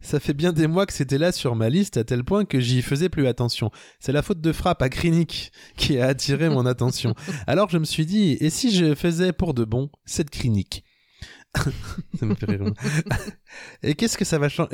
[0.00, 2.60] Ça fait bien des mois que c'était là sur ma liste à tel point que
[2.60, 3.70] j'y faisais plus attention.
[3.98, 7.14] C'est la faute de frappe à Clinique qui a attiré mon attention.
[7.48, 10.84] Alors je me suis dit, et si je faisais pour de bon cette Clinique
[12.20, 12.60] Ça me fait rire.
[12.60, 12.72] moi.
[13.82, 14.68] Et qu'est-ce que ça va changer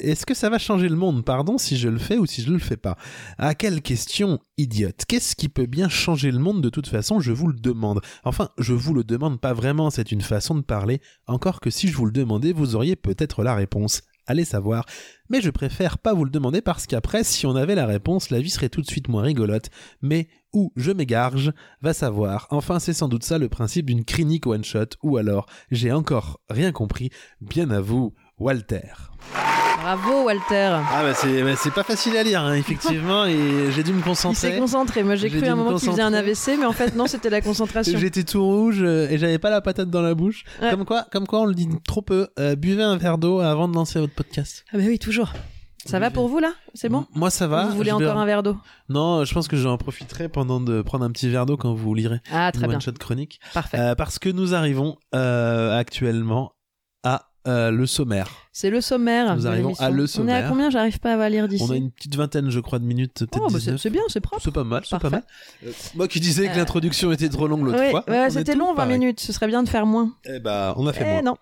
[0.00, 2.50] Est-ce que- ça va changer le monde, pardon, si je le fais ou si je
[2.50, 2.96] le fais pas?
[3.36, 5.02] Ah, quelle question idiote?
[5.06, 7.20] Qu'est-ce qui peut bien changer le monde de toute façon?
[7.20, 8.00] Je vous le demande.
[8.24, 11.00] Enfin, je vous le demande pas vraiment, c'est une façon de parler.
[11.26, 14.00] Encore que si je vous le demandais, vous auriez peut-être la réponse.
[14.26, 14.86] Allez savoir.
[15.28, 18.40] Mais je préfère pas vous le demander parce qu'après, si on avait la réponse, la
[18.40, 19.70] vie serait tout de suite moins rigolote.
[20.02, 22.46] Mais où je m'égarge, va savoir.
[22.50, 24.96] Enfin, c'est sans doute ça le principe d'une clinique one shot.
[25.02, 27.10] Ou alors, j'ai encore rien compris.
[27.40, 28.92] Bien à vous, Walter.
[29.84, 30.78] Bravo, Walter.
[30.90, 33.98] Ah bah c'est bah c'est pas facile à lire hein, effectivement et j'ai dû me
[33.98, 34.58] Il s'est concentrer.
[34.58, 35.02] concentré.
[35.02, 36.30] Moi, j'ai cru à un me moment qu'il faisait un concentrer.
[36.54, 37.98] AVC, mais en fait, non, c'était la concentration.
[37.98, 40.44] J'étais tout rouge euh, et j'avais pas la patate dans la bouche.
[40.62, 40.70] Ouais.
[40.70, 42.28] Comme quoi, comme quoi on le dit trop peu.
[42.38, 44.64] Euh, buvez un verre d'eau avant de lancer votre podcast.
[44.72, 45.34] Ah, bah oui, toujours.
[45.84, 46.54] Ça va pour vous là?
[46.72, 47.04] C'est bon?
[47.14, 47.66] Moi, ça va.
[47.66, 48.56] Vous voulez Je vais- encore un verre d'eau?
[48.88, 51.92] Non, je pense que j'en profiterai pendant de prendre un petit verre d'eau quand vous
[51.94, 52.76] lirez Ah, très bien.
[52.76, 53.38] one-shot chronique.
[53.52, 53.78] Parfait.
[53.78, 56.52] Euh, parce que nous arrivons euh, actuellement
[57.46, 58.28] euh, le sommaire.
[58.52, 59.36] C'est le sommaire.
[59.36, 60.46] Nous arrivons à le On est à sommaire.
[60.48, 61.64] combien J'arrive pas à lire d'ici.
[61.66, 63.80] On a une petite vingtaine, je crois, de minutes, Oh, bah, c'est 19.
[63.80, 64.42] c'est bien, c'est propre.
[64.44, 65.22] C'est pas mal, c'est pas mal.
[65.66, 68.04] Euh, moi qui disais que Euh, l'introduction était trop longue l'autre fois.
[68.08, 68.98] ouais, c'était long, 20 pareils.
[68.98, 69.20] minutes.
[69.20, 70.12] Ce serait bien de faire moins.
[70.24, 71.22] Eh bah, on a fait Eh moins.
[71.22, 71.36] non.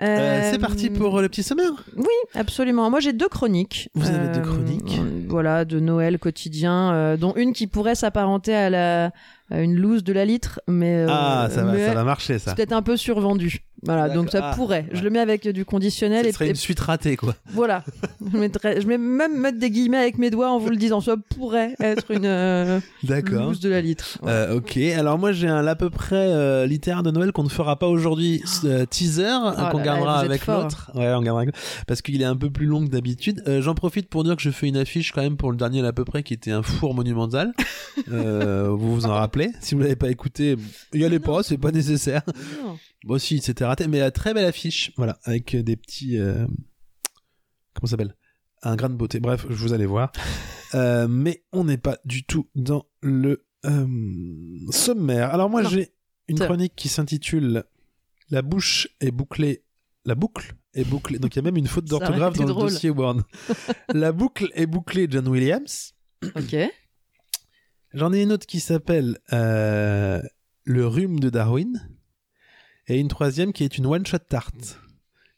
[0.00, 1.72] C'est parti pour le petit sommaire.
[1.96, 2.88] Oui, absolument.
[2.88, 3.90] Moi, j'ai deux chroniques.
[3.94, 9.10] Vous avez deux chroniques Voilà, de Noël quotidien, dont une qui pourrait s'apparenter à, la,
[9.50, 12.50] à une loose de la litre, mais, ah, ça va, mais ça va marcher, ça.
[12.50, 13.64] c'est peut-être un peu survendu.
[13.84, 14.50] Voilà, donc ça.
[14.50, 14.86] Ah, pourrait.
[14.90, 15.02] Je ouais.
[15.02, 17.34] le mets avec du conditionnel Ce et, serait et une suite ratée, quoi.
[17.52, 17.84] voilà.
[18.32, 21.00] je, mettrais- je vais même mettre des guillemets avec mes doigts en vous le disant.
[21.00, 23.52] Ça pourrait être une euh, D'accord.
[23.60, 24.18] de la litre.
[24.22, 24.36] Voilà.
[24.50, 27.48] Euh, ok, alors moi j'ai un à peu près euh, littéraire de Noël qu'on ne
[27.48, 30.90] fera pas aujourd'hui, euh, teaser euh, Oh qu'on gardera avec l'autre.
[30.94, 31.54] Ouais, on gardera avec-
[31.86, 33.42] parce qu'il est un peu plus long que d'habitude.
[33.46, 35.86] Euh, J'en profite pour dire que je fais une affiche quand même pour le dernier
[35.86, 37.52] à peu près qui était un four monumental.
[38.12, 40.54] Euh, vous vous en rappelez Si vous l'avez pas écouté,
[40.94, 42.22] y allez pas, c'est pas nécessaire.
[42.64, 42.78] Non.
[43.04, 46.46] Bon si, c'était raté, mais euh, très belle affiche, voilà, avec euh, des petits, euh,
[47.74, 48.14] comment ça s'appelle?
[48.62, 49.20] Un grain de beauté.
[49.20, 50.12] Bref, je vous allez voir.
[50.74, 53.86] Euh, mais on n'est pas du tout dans le euh,
[54.70, 55.32] sommaire.
[55.32, 55.68] Alors moi Non.
[55.70, 55.94] j'ai
[56.28, 57.64] une C'est- chronique qui s'intitule
[58.28, 59.64] La bouche est bouclée.
[60.04, 61.18] La boucle est bouclée.
[61.18, 62.66] Donc il y a même une faute Ça aurait d'orthographe été dans drôle.
[62.66, 63.22] le dossier Word.
[63.94, 65.94] La boucle est bouclée, John Williams.
[66.36, 66.54] Ok.
[67.94, 70.20] J'en ai une autre qui s'appelle euh,
[70.64, 71.88] Le rhume de Darwin.
[72.88, 74.78] Et une troisième qui est une one-shot tarte.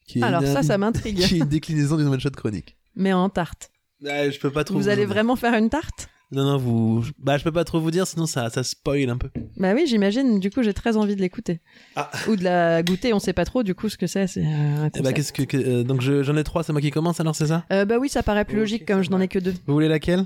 [0.06, 1.18] Qui est Alors une- ça, ça m'intrigue.
[1.26, 2.76] Qui est une déclinaison d'une one-shot chronique.
[2.96, 3.70] Mais en tarte.
[4.08, 5.14] Ah, je peux pas trop Vous allez en dire.
[5.14, 6.08] vraiment faire une tarte?
[6.32, 7.04] Non, non, vous.
[7.18, 9.28] Bah, je peux pas trop vous dire, sinon ça, ça spoil un peu.
[9.56, 10.38] Bah oui, j'imagine.
[10.38, 11.60] Du coup, j'ai très envie de l'écouter.
[11.96, 12.08] Ah.
[12.28, 13.12] Ou de la goûter.
[13.12, 14.28] On sait pas trop du coup ce que c'est.
[14.28, 15.42] C'est euh, Eh bah, qu'est-ce que.
[15.42, 17.64] que- euh, donc, je- j'en ai trois, c'est moi qui commence alors, c'est ça?
[17.72, 19.54] Euh, bah oui, ça paraît plus logique comme ça je n'en ai que deux.
[19.66, 20.24] Vous voulez laquelle?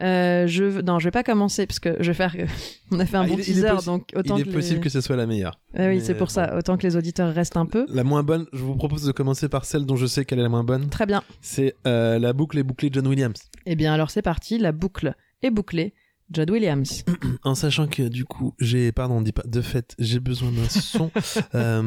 [0.00, 2.34] Euh, je non, je vais pas commencer parce que je vais faire.
[2.90, 4.48] On a fait un Ah, bon il il teaser, possi- donc autant Il est que
[4.48, 5.60] les- possible que ce soit la meilleure.
[5.76, 6.32] Ah oui, c'est pour bon.
[6.32, 6.56] ça.
[6.56, 7.86] Autant que les auditeurs restent un peu.
[7.88, 10.42] La moins bonne, je vous propose de commencer par celle dont je sais qu'elle est
[10.42, 10.88] la moins bonne.
[10.88, 11.22] Très bien.
[11.40, 13.40] C'est euh, la boucle est bouclée John Williams.
[13.66, 14.58] Eh bien, alors c'est parti.
[14.58, 15.94] La boucle est bouclée.
[16.34, 17.04] Judd Williams.
[17.44, 18.90] En sachant que du coup, j'ai.
[18.92, 19.42] Pardon, on dit pas.
[19.46, 21.10] De fait, j'ai besoin d'un son.
[21.54, 21.82] Euh,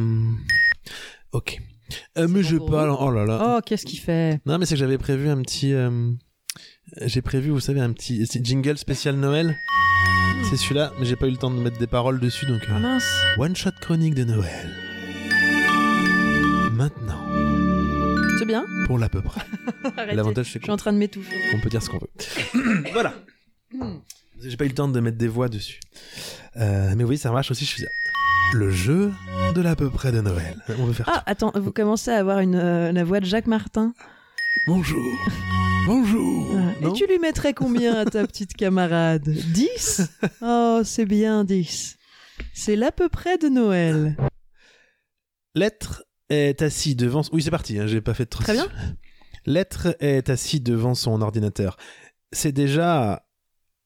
[1.31, 1.59] Ok.
[2.17, 2.95] Mais bon je parle.
[2.99, 3.55] Oh là là.
[3.57, 4.39] Oh, qu'est-ce qu'il fait?
[4.45, 5.73] Non, mais c'est que j'avais prévu un petit.
[7.01, 9.55] J'ai prévu, vous savez, un petit jingle spécial Noël.
[10.49, 12.61] C'est celui-là, mais j'ai pas eu le temps de mettre des paroles dessus, donc.
[12.69, 13.09] euh, mince.
[13.37, 14.69] One shot chronique de Noël.
[16.71, 17.25] Maintenant,
[18.39, 18.65] C'est bien.
[18.85, 19.41] pour l'à peu près.
[20.13, 21.35] L'avantage, c'est Je suis en train de m'étouffer.
[21.51, 22.83] qu'on peut dire ce qu'on veut.
[22.93, 23.13] voilà.
[24.43, 25.79] J'ai pas eu le temps de mettre des voix dessus.
[26.57, 27.65] Euh, mais oui, ça marche aussi.
[27.65, 27.87] Je faisais
[28.53, 29.11] le jeu
[29.55, 30.63] de l'à peu près de Noël.
[30.79, 33.47] On veut faire Ah, attends, vous commencez à avoir une, euh, la voix de Jacques
[33.47, 33.93] Martin.
[34.67, 35.03] bonjour,
[35.87, 36.57] bonjour.
[36.89, 39.27] Et tu lui mettrais combien à ta petite camarade?
[39.27, 40.01] 10
[40.41, 41.97] Oh, c'est bien 10.
[42.53, 44.17] C'est l'à peu près de Noël.
[45.53, 47.21] L'être est assis devant.
[47.31, 47.79] Oui, c'est parti.
[47.79, 48.67] Hein, j'ai pas fait de Très bien.
[49.45, 51.77] L'être est assis devant son ordinateur.
[52.31, 53.25] C'est déjà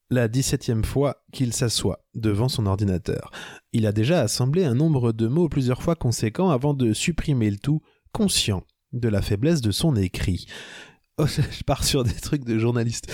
[0.09, 3.31] la 17e fois qu'il s'assoit devant son ordinateur.
[3.73, 7.57] Il a déjà assemblé un nombre de mots plusieurs fois conséquent avant de supprimer le
[7.57, 7.81] tout,
[8.11, 10.47] conscient de la faiblesse de son écrit.
[11.21, 13.11] Oh, je pars sur des trucs de journaliste.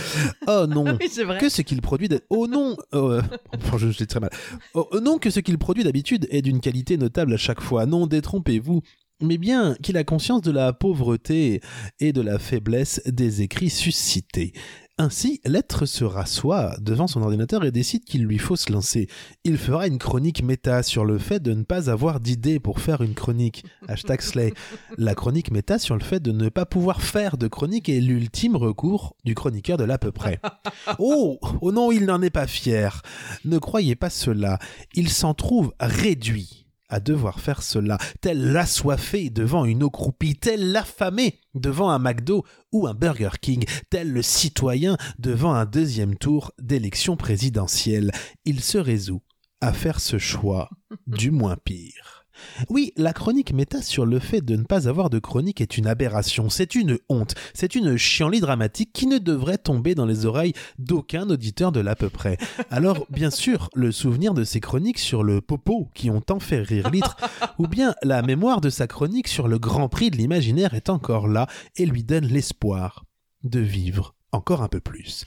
[0.48, 0.86] Oh non.
[1.00, 1.10] oui.
[1.40, 3.22] Que ce qu'il produit Oh non euh,
[3.56, 4.30] enfin, je, je dis très mal.
[4.76, 7.88] Oh non que ce qu'il produit d'habitude est d'une qualité notable à chaque fois.
[7.88, 8.82] Non, détrompez-vous.
[9.22, 11.62] Mais bien qu'il a conscience de la pauvreté
[12.00, 14.54] et de la faiblesse des écrits suscités.
[14.98, 19.10] Ainsi, l'être se rassoit devant son ordinateur et décide qu'il lui faut se lancer.
[19.44, 23.02] Il fera une chronique méta sur le fait de ne pas avoir d'idée pour faire
[23.02, 23.66] une chronique.
[23.90, 24.54] Hashtag Slay.
[24.98, 28.56] La chronique méta sur le fait de ne pas pouvoir faire de chronique est l'ultime
[28.56, 30.40] recours du chroniqueur de l'à peu près.
[31.00, 33.02] Oh, oh non, il n'en est pas fier.
[33.44, 34.60] Ne croyez pas cela.
[34.94, 40.72] Il s'en trouve réduit à devoir faire cela, tel l'assoiffé devant une eau croupie, tel
[40.72, 46.52] l'affamé devant un McDo ou un Burger King, tel le citoyen devant un deuxième tour
[46.60, 48.12] d'élection présidentielle.
[48.46, 49.22] Il se résout
[49.62, 50.70] à faire ce choix
[51.08, 52.25] du moins pire.
[52.70, 55.88] Oui, la chronique méta sur le fait de ne pas avoir de chronique est une
[55.88, 60.54] aberration, c'est une honte, c'est une chienlit dramatique qui ne devrait tomber dans les oreilles
[60.80, 62.38] d'aucun auditeur de l'à peu près.
[62.70, 66.62] Alors, bien sûr, le souvenir de ses chroniques sur le popo qui ont tant fait
[66.62, 67.18] rire litre,
[67.60, 71.28] ou bien la mémoire de sa chronique sur le Grand Prix de l'imaginaire est encore
[71.28, 73.06] là et lui donne l'espoir
[73.44, 75.26] de vivre encore un peu plus.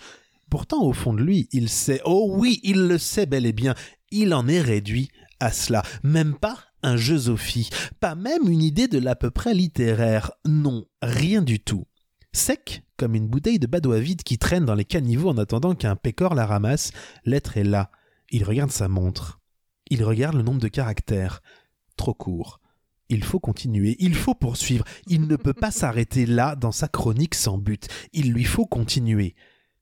[0.50, 3.74] Pourtant, au fond de lui, il sait, oh oui, il le sait bel et bien,
[4.10, 5.82] il en est réduit à cela.
[6.02, 10.32] Même pas un jeu Sophie, pas même une idée de l'à peu près littéraire.
[10.44, 11.86] Non, rien du tout.
[12.32, 15.96] Sec comme une bouteille de badois vide qui traîne dans les caniveaux en attendant qu'un
[15.96, 16.90] pécor la ramasse,
[17.24, 17.90] l'être est là.
[18.30, 19.40] Il regarde sa montre.
[19.88, 21.40] Il regarde le nombre de caractères.
[21.96, 22.60] Trop court.
[23.08, 27.34] Il faut continuer, il faut poursuivre, il ne peut pas s'arrêter là dans sa chronique
[27.34, 29.34] sans but, il lui faut continuer.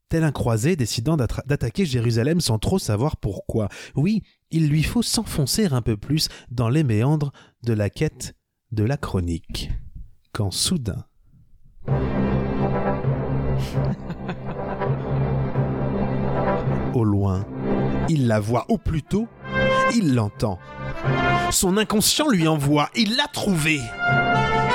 [0.08, 3.68] Tel un croisé décidant d'attaquer Jérusalem sans trop savoir pourquoi.
[3.96, 7.32] Oui, il lui faut s'enfoncer un peu plus dans les méandres
[7.62, 8.34] de la quête
[8.72, 9.70] de la chronique.
[10.32, 11.04] Quand soudain...
[16.94, 17.46] Au loin,
[18.08, 19.28] il la voit, ou plutôt,
[19.94, 20.58] il l'entend.
[21.50, 23.80] Son inconscient lui envoie, il l'a trouvée.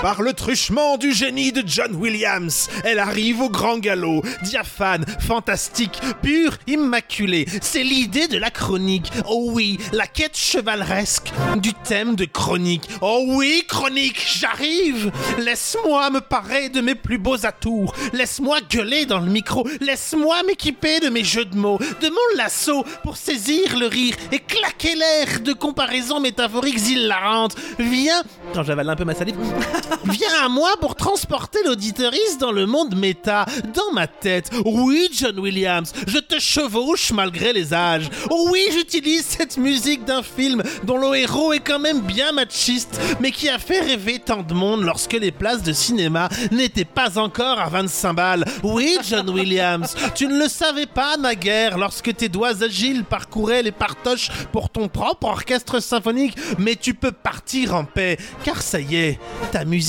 [0.02, 6.02] Par le truchement du génie de John Williams, elle arrive au grand galop, diaphane, fantastique,
[6.24, 7.46] pure, immaculée.
[7.62, 9.12] C'est l'idée de la chronique.
[9.30, 12.90] Oh oui, la quête chevaleresque du thème de chronique.
[13.02, 15.12] Oh oui, chronique, j'arrive.
[15.38, 17.94] Laisse-moi me parer de mes plus beaux atours.
[18.14, 19.68] Laisse-moi gueuler dans le micro.
[19.82, 24.40] Laisse-moi m'équiper de mes jeux de mots, de mon lasso pour saisir le rire et
[24.40, 27.56] claquer l'air de comparaisons métaphoriques hilarantes.
[27.78, 28.24] Viens,
[28.56, 29.36] quand j'avale un peu ma salive,
[30.06, 34.50] viens à moi pour transporter l'auditoriste dans le monde méta, dans ma tête.
[34.66, 38.10] Oui, John Williams, je te chevauche malgré les âges.
[38.30, 43.32] Oui, j'utilise cette musique d'un film dont le héros est quand même bien machiste, mais
[43.32, 47.60] qui a fait rêver tant de monde lorsque les places de cinéma n'étaient pas encore
[47.60, 48.46] à 25 balles.
[48.64, 53.72] Oui, John Williams, tu ne le savais pas naguère lorsque tes doigts agiles parcouraient les
[53.72, 58.96] partoches pour ton propre orchestre symphonique, mais tu peux partir en paix, car ça y
[58.96, 59.20] est,
[59.52, 59.81] ta musique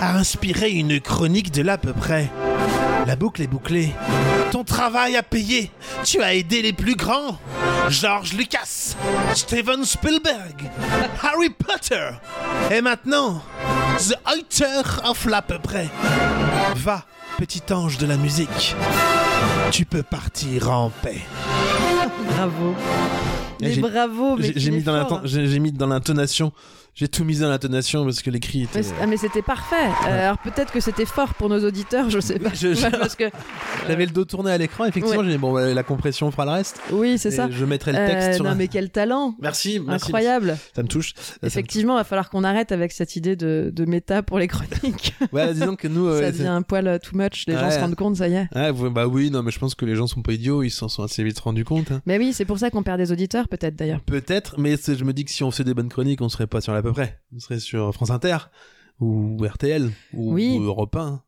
[0.00, 2.30] a inspiré une chronique de l'à peu près.
[3.06, 3.92] La boucle est bouclée.
[4.50, 5.70] Ton travail a payé.
[6.04, 7.38] Tu as aidé les plus grands.
[7.88, 8.94] George Lucas,
[9.34, 10.70] Steven Spielberg,
[11.22, 12.10] Harry Potter.
[12.70, 13.42] Et maintenant,
[13.98, 15.88] The Author of l'à peu près.
[16.76, 17.04] Va,
[17.38, 18.74] petit ange de la musique.
[19.70, 21.20] Tu peux partir en paix.
[22.34, 22.74] Bravo.
[23.60, 24.84] Mais bravo, mais J'ai mis,
[25.24, 26.52] j'ai- j'ai mis dans l'intonation.
[26.98, 28.78] J'ai tout mis dans l'intonation parce que l'écrit était.
[28.78, 29.76] Mais c- ah, mais c'était parfait.
[30.08, 32.48] Euh, alors peut-être que c'était fort pour nos auditeurs, je sais pas.
[32.54, 33.24] Je- je- Parce que
[33.86, 35.18] J'avais le dos tourné à l'écran, effectivement.
[35.20, 35.26] Ouais.
[35.26, 36.80] J'ai dit, bon, bah, la compression fera le reste.
[36.90, 37.50] oui, c'est ça.
[37.50, 39.34] Je mettrai le texte Euh, sur non mais quel talent.
[39.42, 40.06] Merci, merci.
[40.06, 40.56] Incroyable.
[40.74, 41.12] Ça me touche.
[41.42, 45.14] Effectivement, il va falloir qu'on arrête avec cette idée de, de méta pour les chroniques.
[45.32, 46.06] Ouais, disons que nous.
[46.06, 47.44] euh, ça devient un poil euh, too much.
[47.46, 48.48] Les gens se rendent compte, ça y est.
[48.90, 50.62] bah oui, non, mais je pense que les gens sont pas idiots.
[50.62, 51.90] Ils s'en sont assez vite rendus compte.
[51.90, 52.00] hein.
[52.06, 54.00] Mais oui, c'est pour ça qu'on perd des auditeurs, peut-être d'ailleurs.
[54.00, 56.62] Peut-être, mais je me dis que si on faisait des bonnes chroniques, on serait pas
[56.62, 57.20] sur l'à peu près.
[57.34, 58.36] On serait sur France Inter
[59.00, 60.56] ou RTL ou, Oui.
[60.58, 61.22] ou Europe 1.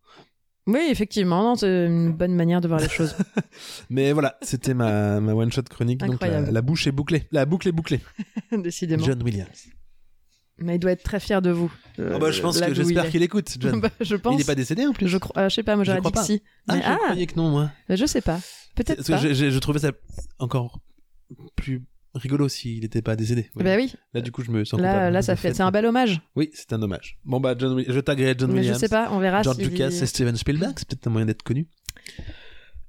[0.67, 3.15] Oui, effectivement, c'est une bonne manière de voir les choses.
[3.91, 6.01] Mais voilà, c'était ma, ma one shot chronique.
[6.01, 7.27] Donc la, la bouche est bouclée.
[7.33, 8.01] La boucle est bouclée.
[8.53, 9.03] Décidément.
[9.05, 9.69] John Williams.
[10.59, 11.73] Mais il doit être très fier de vous.
[12.01, 13.81] euh, Ah bah, je pense que j'espère qu'il écoute, John.
[13.81, 14.35] Bah, je pense.
[14.35, 15.09] Il est pas décédé en plus.
[15.09, 16.25] Je crois, euh, je sais pas, moi j'aurais dit que pas.
[16.25, 16.43] si.
[16.69, 17.71] Ah, Mais- je croyais que non, moi.
[17.89, 18.39] je sais pas.
[18.75, 19.19] Peut-être que pas.
[19.19, 19.93] j'ai- je trouvais ça
[20.39, 20.81] encore
[21.57, 21.83] plus
[22.15, 23.51] rigolo s'il n'était pas décédé.
[23.57, 25.71] Bah oui, Là, du coup, je me sens là, coupable là ça fait, c'est un
[25.71, 26.21] bel hommage.
[26.37, 27.19] Oui, c'est un hommage.
[27.25, 28.79] Bon, bah, John, je taguerai John Mais je Williams.
[28.81, 31.43] sais pas, on verra George si- Lucas et Steven Spielberg, c'est peut-être un moyen d'être
[31.43, 31.67] connu.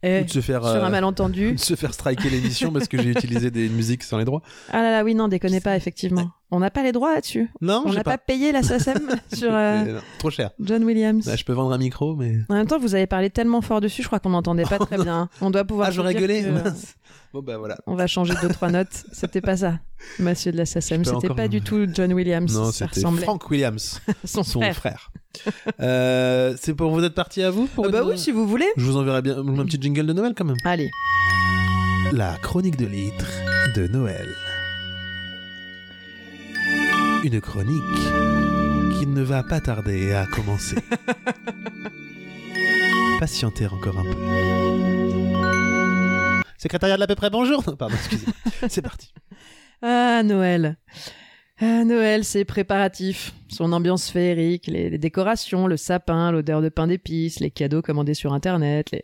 [0.01, 1.51] Eh, Ou de se faire, sur euh, un malentendu.
[1.55, 4.41] de se faire striker l'émission parce que j'ai utilisé des musiques sans les droits.
[4.69, 6.31] Ah là là, oui, non, déconnez pas, effectivement.
[6.51, 7.47] On n'a pas les droits là-dessus.
[7.61, 8.17] Non, On n'a pas.
[8.17, 8.97] payé la SACEM
[9.33, 10.49] sur euh, non, trop cher.
[10.59, 11.27] John Williams.
[11.27, 12.37] Là, je peux vendre un micro, mais.
[12.49, 14.97] En même temps, vous avez parlé tellement fort dessus, je crois qu'on n'entendait pas très
[14.97, 15.29] bien.
[15.41, 15.89] On doit pouvoir.
[15.89, 16.71] Ah, j'aurais gueulé que, euh.
[17.33, 17.77] Bon, bah voilà.
[17.85, 19.03] On va changer deux trois notes.
[19.11, 19.77] C'était pas ça,
[20.17, 21.05] monsieur de la SACEM.
[21.05, 22.51] C'était encore- pas du tout John Williams.
[22.55, 23.01] Non, c'était.
[23.01, 24.75] Frank Williams, Son, son frère.
[24.75, 25.11] frère.
[25.79, 28.65] Euh, c'est pour vous êtes parti à vous pour Ah bah oui, si vous voulez.
[28.75, 30.57] Je vous enverrai bien un petit jingle de Noël quand même.
[30.65, 30.89] Allez.
[32.11, 33.27] La chronique de litre
[33.75, 34.27] de Noël.
[37.23, 37.83] Une chronique
[38.97, 40.77] qui ne va pas tarder à commencer.
[43.19, 44.15] Patientez encore un peu.
[46.57, 47.61] Secrétariat de l'à peu près, bonjour.
[47.77, 48.25] Pardon, excusez.
[48.69, 49.13] C'est parti.
[49.81, 50.77] Ah, Noël.
[51.59, 53.33] Ah, Noël, c'est préparatif.
[53.49, 58.13] Son ambiance féerique, les, les décorations, le sapin, l'odeur de pain d'épices, les cadeaux commandés
[58.13, 58.91] sur Internet.
[58.91, 59.03] Les...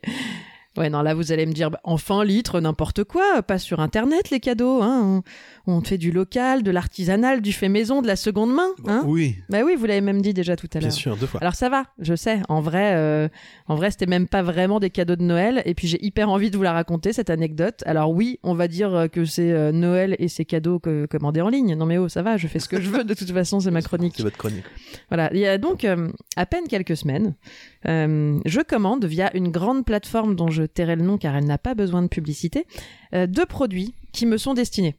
[0.78, 4.30] Ouais, non, là, vous allez me dire, bah, enfin, litre, n'importe quoi, pas sur Internet,
[4.30, 4.82] les cadeaux.
[4.82, 5.24] Hein.
[5.68, 8.70] On, on fait du local, de l'artisanal, du fait maison, de la seconde main.
[8.88, 10.98] Hein Oui, bah oui, vous l'avez même dit déjà tout à bien l'heure.
[10.98, 11.40] sûr, deux fois.
[11.42, 12.42] Alors ça va, je sais.
[12.50, 13.28] En vrai, euh,
[13.68, 15.62] en vrai, c'était même pas vraiment des cadeaux de Noël.
[15.66, 17.82] Et puis j'ai hyper envie de vous la raconter cette anecdote.
[17.86, 21.42] Alors oui, on va dire euh, que c'est euh, Noël et ses cadeaux que, commandés
[21.42, 21.76] en ligne.
[21.76, 23.04] Non mais oh, ça va, je fais ce que je veux.
[23.04, 24.14] De toute façon, c'est ma chronique.
[24.18, 24.66] C'est votre chronique.
[25.10, 25.30] Voilà.
[25.34, 27.34] Il y a donc euh, à peine quelques semaines,
[27.88, 31.58] euh, je commande via une grande plateforme dont je tairai le nom car elle n'a
[31.58, 32.66] pas besoin de publicité,
[33.14, 34.96] euh, deux produits qui me sont destinés.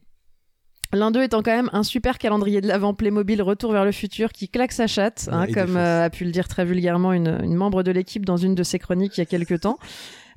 [0.93, 4.31] L'un d'eux étant quand même un super calendrier de l'avant Playmobil Retour vers le futur
[4.31, 7.55] qui claque sa chatte, hein, comme euh, a pu le dire très vulgairement une, une
[7.55, 9.77] membre de l'équipe dans une de ses chroniques il y a quelques temps.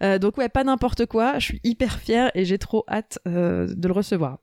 [0.02, 3.72] Euh, donc ouais, pas n'importe quoi, je suis hyper fière et j'ai trop hâte euh,
[3.72, 4.38] de le recevoir.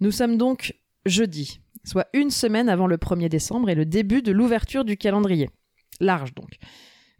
[0.00, 4.32] Nous sommes donc jeudi, soit une semaine avant le 1er décembre et le début de
[4.32, 5.50] l'ouverture du calendrier.
[6.00, 6.58] Large donc.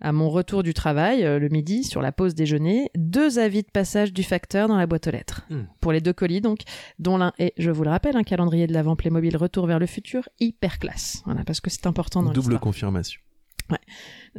[0.04, 3.70] À mon retour du travail, euh, le midi, sur la pause déjeuner, deux avis de
[3.72, 5.46] passage du facteur dans la boîte aux lettres.
[5.48, 5.62] Hmm.
[5.80, 6.62] Pour les deux colis donc,
[6.98, 9.86] dont l'un est, je vous le rappelle, un calendrier de l'avant Playmobil Retour vers le
[9.86, 11.22] futur hyper classe.
[11.24, 13.20] Voilà, parce que c'est important dans Double confirmation.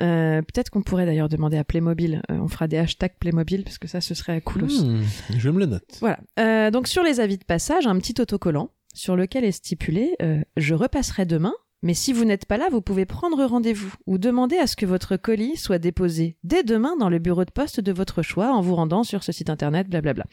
[0.01, 3.77] Euh, Peut-être qu'on pourrait d'ailleurs demander à Playmobil, euh, on fera des hashtags Playmobil, parce
[3.77, 4.85] que ça, ce serait cool aussi.
[4.85, 5.03] Hmm,
[5.37, 5.97] je me le note.
[6.01, 6.19] Voilà.
[6.39, 10.15] Euh, donc sur les avis de passage, un petit autocollant sur lequel est stipulé
[10.57, 14.57] Je repasserai demain, mais si vous n'êtes pas là, vous pouvez prendre rendez-vous ou demander
[14.57, 17.91] à ce que votre colis soit déposé dès demain dans le bureau de poste de
[17.91, 20.23] votre choix en vous rendant sur ce site internet, blablabla.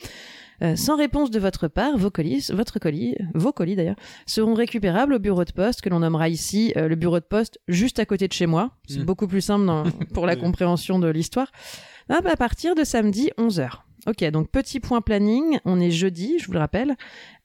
[0.63, 5.15] Euh, sans réponse de votre part, vos colis, votre colis, vos colis d'ailleurs, seront récupérables
[5.15, 8.05] au bureau de poste que l'on nommera ici euh, le bureau de poste juste à
[8.07, 8.73] côté de chez moi.
[8.87, 9.05] C'est Mm.
[9.05, 9.85] beaucoup plus simple dans-
[10.15, 11.51] pour la compréhension de l'histoire.
[12.11, 13.83] À partir de samedi 11h.
[14.07, 16.97] Ok, donc petit point planning, on est jeudi, je vous le rappelle.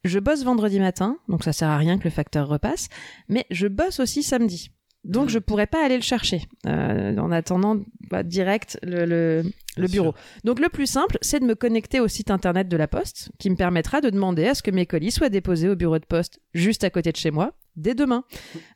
[0.04, 2.88] Je bosse vendredi matin, donc ça sert à rien que le facteur repasse,
[3.28, 4.72] mais je bosse aussi samedi.
[5.04, 7.78] Donc je pourrais pas aller le chercher euh, en attendant
[8.10, 9.44] bah, direct le, le,
[9.78, 10.14] le Bien bureau.
[10.14, 10.42] sûr.
[10.46, 13.52] Donc le plus simple, c'est de me connecter au site internet de la Poste, qui
[13.52, 16.40] me permettra de demander à ce que mes colis soient déposés au bureau de poste
[16.56, 18.24] juste à côté de chez moi dès demain.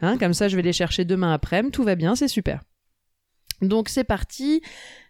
[0.01, 2.61] Hein, comme ça, je vais les chercher demain après-midi, tout va bien, c'est super.
[3.61, 4.61] Donc c'est parti.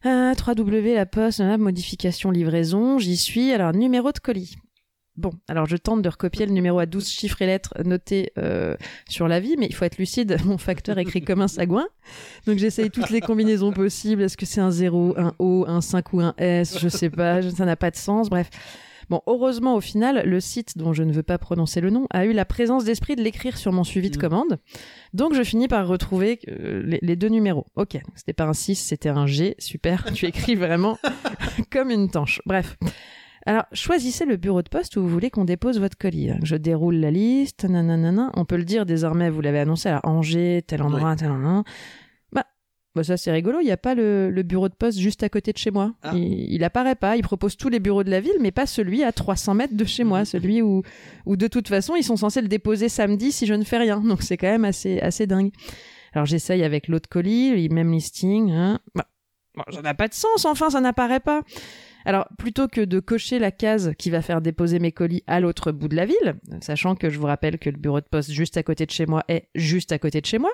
[0.06, 3.52] Euh, 3W la poste, euh, modification livraison, j'y suis.
[3.52, 4.56] Alors numéro de colis.
[5.20, 8.78] Bon, alors je tente de recopier le numéro à 12 chiffres et lettres notés euh,
[9.10, 11.88] sur l'avis, mais il faut être lucide, mon facteur écrit comme un sagouin.
[12.48, 14.22] Donc j'essaye toutes les combinaisons possibles.
[14.22, 16.80] Est-ce que c'est un 0, un O, un 5 ou un S?
[16.80, 18.50] Je sais pas, ça n'a pas de sens, bref.
[19.10, 22.26] Bon, heureusement, au final, le site dont je ne veux pas prononcer le nom a
[22.26, 24.22] eu la présence d'esprit de l'écrire sur mon suivi de Mm.
[24.22, 24.60] commande.
[25.14, 27.66] Donc je finis par retrouver euh, les, les deux numéros.
[27.76, 29.56] Ok, c'était pas un 6, c'était un G.
[29.60, 30.98] Super, tu écris vraiment
[31.72, 32.42] comme une tanche.
[32.46, 32.78] Bref.
[33.46, 36.30] Alors, choisissez le bureau de poste où vous voulez qu'on dépose votre colis.
[36.44, 38.32] Je déroule la liste, nanana.
[38.36, 41.64] On peut le dire désormais, vous l'avez annoncé, à Angers, tel endroit, tel endroit.
[42.96, 45.30] Bah, ça c'est rigolo, il n'y a pas le, le bureau de poste juste à
[45.30, 45.94] côté de chez moi.
[46.02, 46.12] Ah.
[46.16, 49.04] Il, il apparaît pas, il propose tous les bureaux de la ville, mais pas celui
[49.04, 50.82] à 300 mètres de chez moi, celui où,
[51.26, 54.00] où de toute façon ils sont censés le déposer samedi si je ne fais rien.
[54.00, 55.52] Donc c'est quand même assez, assez dingue.
[56.14, 58.52] Alors j'essaye avec l'autre colis, même listing.
[58.52, 58.80] Hein.
[58.96, 59.06] Bah,
[59.56, 61.44] bon, ça n'a pas de sens, enfin ça n'apparaît pas.
[62.06, 65.72] Alors, plutôt que de cocher la case qui va faire déposer mes colis à l'autre
[65.72, 68.58] bout de la ville, sachant que je vous rappelle que le bureau de poste juste
[68.58, 70.52] à côté de chez moi est juste à côté de chez moi,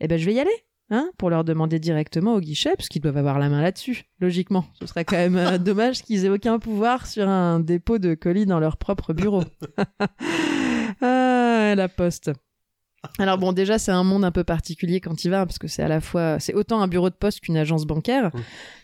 [0.00, 0.50] eh ben je vais y aller,
[0.90, 4.64] hein, pour leur demander directement au guichet, parce qu'ils doivent avoir la main là-dessus, logiquement.
[4.80, 8.46] Ce serait quand même euh, dommage qu'ils aient aucun pouvoir sur un dépôt de colis
[8.46, 9.44] dans leur propre bureau.
[11.00, 12.30] ah, la poste.
[13.18, 15.82] Alors bon, déjà c'est un monde un peu particulier quand il va parce que c'est
[15.82, 18.30] à la fois c'est autant un bureau de poste qu'une agence bancaire.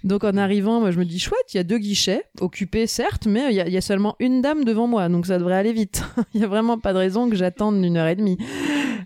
[0.04, 3.26] Donc en arrivant, moi je me dis chouette, il y a deux guichets occupés certes,
[3.26, 6.02] mais il y, y a seulement une dame devant moi, donc ça devrait aller vite.
[6.34, 8.38] Il y a vraiment pas de raison que j'attende une heure et demie.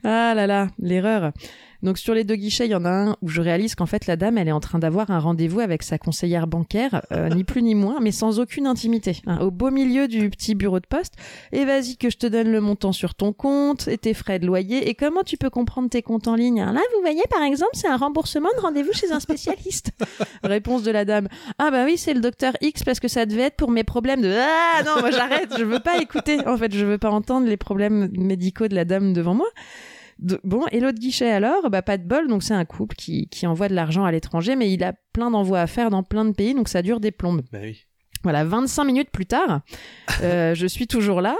[0.05, 1.33] Ah là là, l'erreur.
[1.83, 4.07] Donc sur les deux guichets, il y en a un où je réalise qu'en fait
[4.07, 7.45] la dame, elle est en train d'avoir un rendez-vous avec sa conseillère bancaire, euh, ni
[7.45, 10.87] plus ni moins, mais sans aucune intimité, hein, au beau milieu du petit bureau de
[10.87, 11.15] poste.
[11.53, 14.47] Et vas-y que je te donne le montant sur ton compte et tes frais de
[14.47, 16.61] loyer et comment tu peux comprendre tes comptes en ligne.
[16.61, 19.93] Alors là, vous voyez par exemple, c'est un remboursement de rendez-vous chez un spécialiste.
[20.43, 21.29] Réponse de la dame.
[21.59, 24.23] Ah bah oui, c'est le docteur X parce que ça devait être pour mes problèmes
[24.23, 26.47] de Ah non, moi j'arrête, je veux pas écouter.
[26.47, 29.47] En fait, je veux pas entendre les problèmes médicaux de la dame devant moi.
[30.21, 33.27] De- bon, et l'autre guichet alors, bah pas de bol, donc c'est un couple qui,
[33.29, 36.25] qui envoie de l'argent à l'étranger, mais il a plein d'envois à faire dans plein
[36.27, 37.43] de pays, donc ça dure des plombes.
[37.53, 37.85] Bah oui.
[38.23, 39.63] Voilà, 25 minutes plus tard,
[40.23, 41.37] euh, je suis toujours là.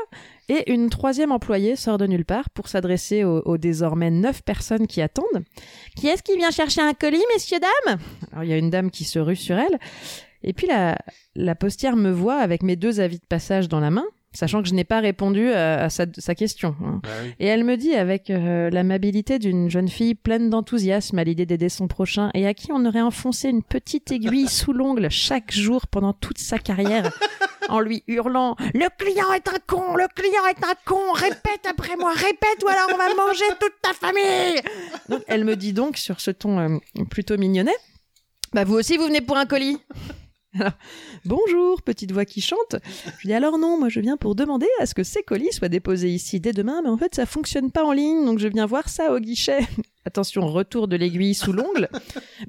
[0.49, 4.87] Et une troisième employée sort de nulle part pour s'adresser aux, aux désormais neuf personnes
[4.89, 5.45] qui attendent.
[5.95, 7.99] Qui est-ce qui vient chercher un colis, messieurs, dames?
[8.33, 9.79] Alors, il y a une dame qui se rue sur elle.
[10.43, 10.97] Et puis, la,
[11.37, 14.69] la postière me voit avec mes deux avis de passage dans la main, sachant que
[14.69, 16.77] je n'ai pas répondu à, à sa, sa question.
[16.85, 17.01] hein.
[17.05, 17.35] Oui.
[17.41, 21.69] Et elle me dit avec euh, l'amabilité d'une jeune fille pleine d'enthousiasme à l'idée d'aider
[21.69, 25.87] son prochain et à qui on aurait enfoncé une petite aiguille sous l'ongle chaque jour
[25.87, 27.11] pendant toute sa carrière
[27.69, 31.97] en lui hurlant Le client est un con, le client est un con, répète après
[31.97, 34.61] moi, répète ou alors on va manger toute ta famille
[35.09, 36.79] Donc, Elle me dit donc sur ce ton euh,
[37.11, 37.75] plutôt mignonnet
[38.53, 39.79] Bah vous aussi vous venez pour un colis
[40.59, 40.73] alors,
[41.25, 42.77] bonjour, petite voix qui chante.
[43.21, 45.69] Je dis alors non, moi je viens pour demander à ce que ces colis soient
[45.69, 48.67] déposés ici dès demain, mais en fait ça fonctionne pas en ligne, donc je viens
[48.67, 49.61] voir ça au guichet.
[50.05, 51.89] Attention, retour de l'aiguille sous l'ongle.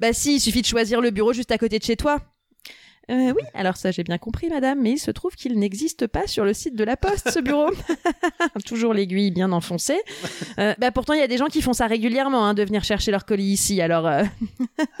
[0.00, 2.18] bah si, il suffit de choisir le bureau juste à côté de chez toi.
[3.10, 6.26] Euh, oui, alors ça j'ai bien compris, madame, mais il se trouve qu'il n'existe pas
[6.26, 7.70] sur le site de la Poste, ce bureau.
[8.66, 10.00] Toujours l'aiguille bien enfoncée.
[10.58, 12.84] Euh, bah, pourtant, il y a des gens qui font ça régulièrement, hein, de venir
[12.84, 13.80] chercher leur colis ici.
[13.80, 14.22] Alors, euh,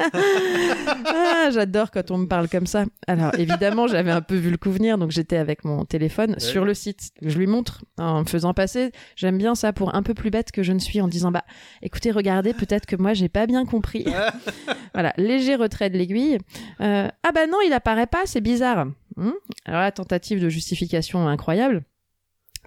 [1.06, 2.84] ah, j'adore quand on me parle comme ça.
[3.06, 6.64] Alors, évidemment, j'avais un peu vu le coup venir, donc j'étais avec mon téléphone sur
[6.64, 7.10] le site.
[7.22, 8.92] Je lui montre en me faisant passer.
[9.16, 11.44] J'aime bien ça pour un peu plus bête que je ne suis en disant bah,
[11.82, 14.06] écoutez, regardez, peut-être que moi j'ai pas bien compris.
[14.94, 16.38] voilà, léger retrait de l'aiguille.
[16.80, 17.91] Euh, ah bah non, il apparaît pas,
[18.24, 18.86] c'est bizarre.
[19.16, 19.32] Hmm
[19.64, 21.84] Alors la tentative de justification incroyable.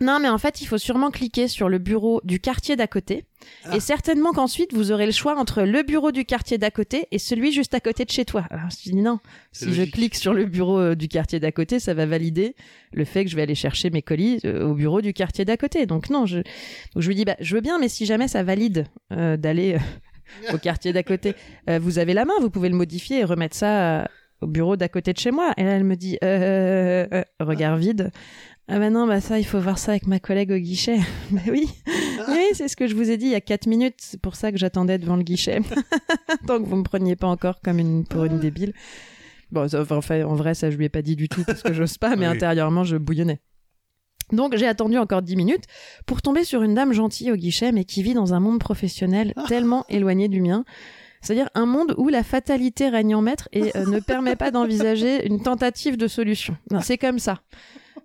[0.02, 3.24] Non, mais en fait, il faut sûrement cliquer sur le bureau du quartier d'à côté.
[3.74, 7.20] Et certainement qu'ensuite, vous aurez le choix entre le bureau du quartier d'à côté et
[7.20, 8.46] celui juste à côté de chez toi.
[8.50, 9.20] Alors, je dit non.
[9.54, 12.56] Si je clique sur le bureau euh, du quartier d'à côté, ça va valider
[12.92, 15.56] le fait que je vais aller chercher mes colis euh, au bureau du quartier d'à
[15.56, 15.86] côté.
[15.86, 16.46] Donc non, je, donc
[16.98, 20.54] je lui dis, bah, je veux bien, mais si jamais ça valide euh, d'aller euh,
[20.54, 21.36] au quartier d'à côté,
[21.70, 24.10] euh, vous avez la main, vous pouvez le modifier et remettre ça
[24.42, 25.54] au bureau d'à côté de chez moi.
[25.58, 28.12] Et là, elle me dit, euh, euh, euh, regard vide.
[28.68, 30.98] Ah bah non, bah ça, il faut voir ça avec ma collègue au guichet.
[31.32, 31.68] bah oui,
[32.30, 33.98] oui, c'est ce que je vous ai dit il y a 4 minutes.
[34.00, 35.60] C'est pour ça que j'attendais devant le guichet.
[36.48, 38.74] Tant que vous me preniez pas encore comme une, pour une débile.
[39.52, 41.74] Bon, ça, enfin, en vrai, ça, je lui ai pas dit du tout parce que
[41.74, 42.34] j'ose pas, mais Oui.
[42.36, 43.40] intérieurement, je bouillonnais.
[44.32, 45.66] Donc, j'ai attendu encore 10 minutes
[46.08, 49.36] pour tomber sur une dame gentille au guichet, mais qui vit dans un monde professionnel
[49.48, 50.66] tellement éloigné du mien.
[51.26, 55.26] C'est-à-dire un monde où la fatalité règne en maître et euh, ne permet pas d'envisager
[55.26, 56.56] une tentative de solution.
[56.82, 57.42] C'est comme ça.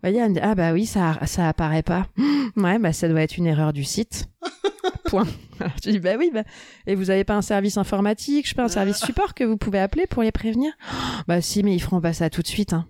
[0.02, 2.06] Me dit, ah bah oui, ça, ça apparaît pas.
[2.56, 4.28] Ouais, bah ça doit être une erreur du site.
[5.04, 5.26] Point.
[5.60, 6.42] Alors, je dis, bah oui, bah,
[6.86, 9.56] et vous avez pas un service informatique, je sais pas, un service support que vous
[9.56, 10.72] pouvez appeler pour les prévenir?
[11.28, 12.72] Bah si, mais ils feront pas ça tout de suite.
[12.72, 12.86] Hein.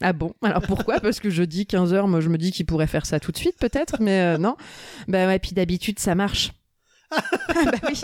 [0.00, 0.32] Ah bon?
[0.42, 1.00] Alors pourquoi?
[1.02, 3.36] Parce que je dis 15h, moi je me dis qu'ils pourraient faire ça tout de
[3.36, 4.56] suite peut-être, mais euh, non.
[5.08, 6.52] Bah ouais, puis d'habitude ça marche.
[7.10, 7.22] Ah
[7.64, 8.00] bah oui.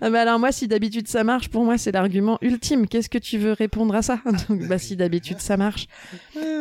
[0.00, 2.86] Ah bah alors moi si d'habitude ça marche, pour moi c'est l'argument ultime.
[2.86, 4.20] Qu'est-ce que tu veux répondre à ça?
[4.48, 5.86] Donc bah si d'habitude ça marche.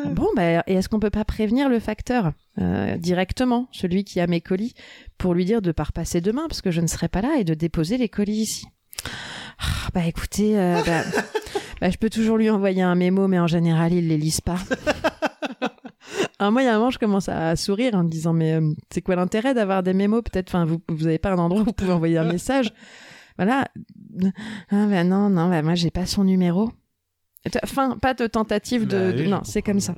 [0.06, 4.28] Bon bah et est-ce qu'on peut pas prévenir le facteur euh, directement, celui qui a
[4.28, 4.74] mes colis,
[5.18, 7.44] pour lui dire de pas repasser demain parce que je ne serai pas là et
[7.44, 8.66] de déposer les colis ici?
[9.60, 10.82] Ah, Bah écoutez, euh,
[11.82, 14.58] bah, je peux toujours lui envoyer un mémo, mais en général il les lise pas.
[16.40, 18.54] Alors moi, il y a un moment, je commence à sourire en me disant, mais
[18.54, 21.62] euh, c'est quoi l'intérêt d'avoir des mémos Peut-être, enfin, vous, vous avez pas un endroit
[21.62, 22.74] où vous pouvez envoyer un message.
[23.38, 23.68] Voilà.
[24.70, 26.72] Ah ben non, non, bah, moi j'ai pas son numéro.
[27.64, 29.96] Enfin, pas de tentative de, Bah de- non, c'est comme ça.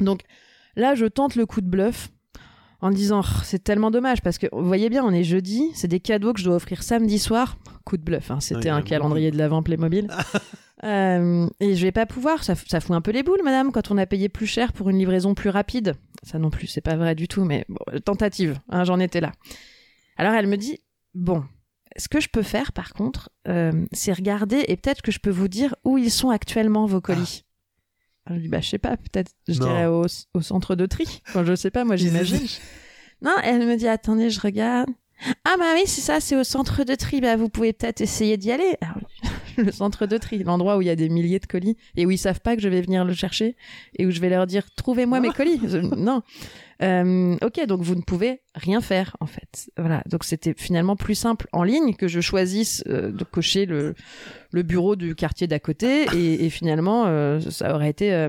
[0.00, 0.20] Donc
[0.76, 2.10] là, je tente le coup de bluff
[2.80, 5.88] en disant, Oh, c'est tellement dommage parce que vous voyez bien, on est jeudi, c'est
[5.88, 7.56] des cadeaux que je dois offrir samedi soir.
[7.84, 10.08] Coup de bluff, hein, c'était un calendrier de l'avant Playmobil.
[10.82, 13.90] Euh, et je vais pas pouvoir, ça, ça fout un peu les boules, madame, quand
[13.90, 15.92] on a payé plus cher pour une livraison plus rapide.
[16.22, 19.32] Ça non plus, c'est pas vrai du tout, mais bon, tentative, hein, j'en étais là.
[20.16, 20.78] Alors elle me dit,
[21.12, 21.44] bon,
[21.98, 25.28] ce que je peux faire par contre, euh, c'est regarder et peut-être que je peux
[25.28, 27.20] vous dire où ils sont actuellement vos colis.
[27.20, 27.49] Alors,
[28.28, 29.66] je dis, bah je sais pas, peut-être, je Non.
[29.66, 30.04] dirais au,
[30.34, 31.22] au centre de tri.
[31.28, 32.40] Enfin, je sais pas, moi j'imagine.
[33.22, 34.88] Non, elle me dit attendez, je regarde.
[35.44, 37.20] Ah bah oui, c'est ça, c'est au centre de tri.
[37.20, 38.76] Bah vous pouvez peut-être essayer d'y aller.
[38.80, 38.96] Alors,
[39.58, 42.10] le centre de tri, l'endroit où il y a des milliers de colis et où
[42.10, 43.56] ils savent pas que je vais venir le chercher
[43.98, 45.60] et où je vais leur dire trouvez-moi mes colis.
[45.96, 46.22] Non.
[46.82, 49.70] Euh, ok, donc vous ne pouvez rien faire en fait.
[49.76, 53.94] Voilà, donc c'était finalement plus simple en ligne que je choisisse euh, de cocher le,
[54.50, 58.28] le bureau du quartier d'à côté et, et finalement euh, ça aurait été euh,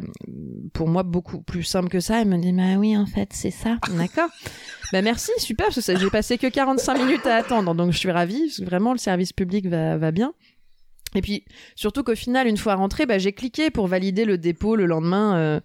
[0.74, 2.22] pour moi beaucoup plus simple que ça.
[2.22, 4.30] Elle me dit bah oui en fait c'est ça, d'accord.
[4.92, 8.58] Bah merci, super, j'ai passé que 45 minutes à attendre, donc je suis ravie, parce
[8.58, 10.34] que vraiment le service public va, va bien.
[11.16, 11.44] Et puis
[11.76, 15.36] surtout qu'au final, une fois rentré, bah, j'ai cliqué pour valider le dépôt le lendemain
[15.38, 15.60] euh,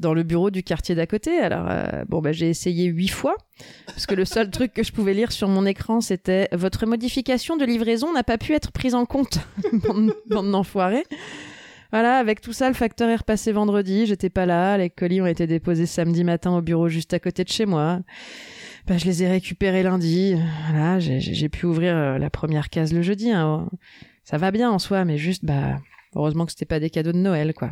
[0.00, 1.38] dans le bureau du quartier d'à côté.
[1.38, 3.36] Alors euh, bon, bah, j'ai essayé huit fois,
[3.86, 7.56] parce que le seul truc que je pouvais lire sur mon écran, c'était votre modification
[7.56, 9.38] de livraison n'a pas pu être prise en compte,
[9.72, 10.64] bande, bande.
[11.90, 15.26] Voilà, avec tout ça, le facteur est repassé vendredi, j'étais pas là, les colis ont
[15.26, 18.00] été déposés samedi matin au bureau juste à côté de chez moi.
[18.86, 20.34] Bah, je les ai récupérés lundi.
[20.70, 23.30] Voilà, j'ai pu ouvrir euh, la première case le jeudi.
[23.30, 23.68] hein.
[24.24, 25.78] Ça va bien en soi, mais juste, bah,
[26.14, 27.70] heureusement que c'était pas des cadeaux de Noël, quoi.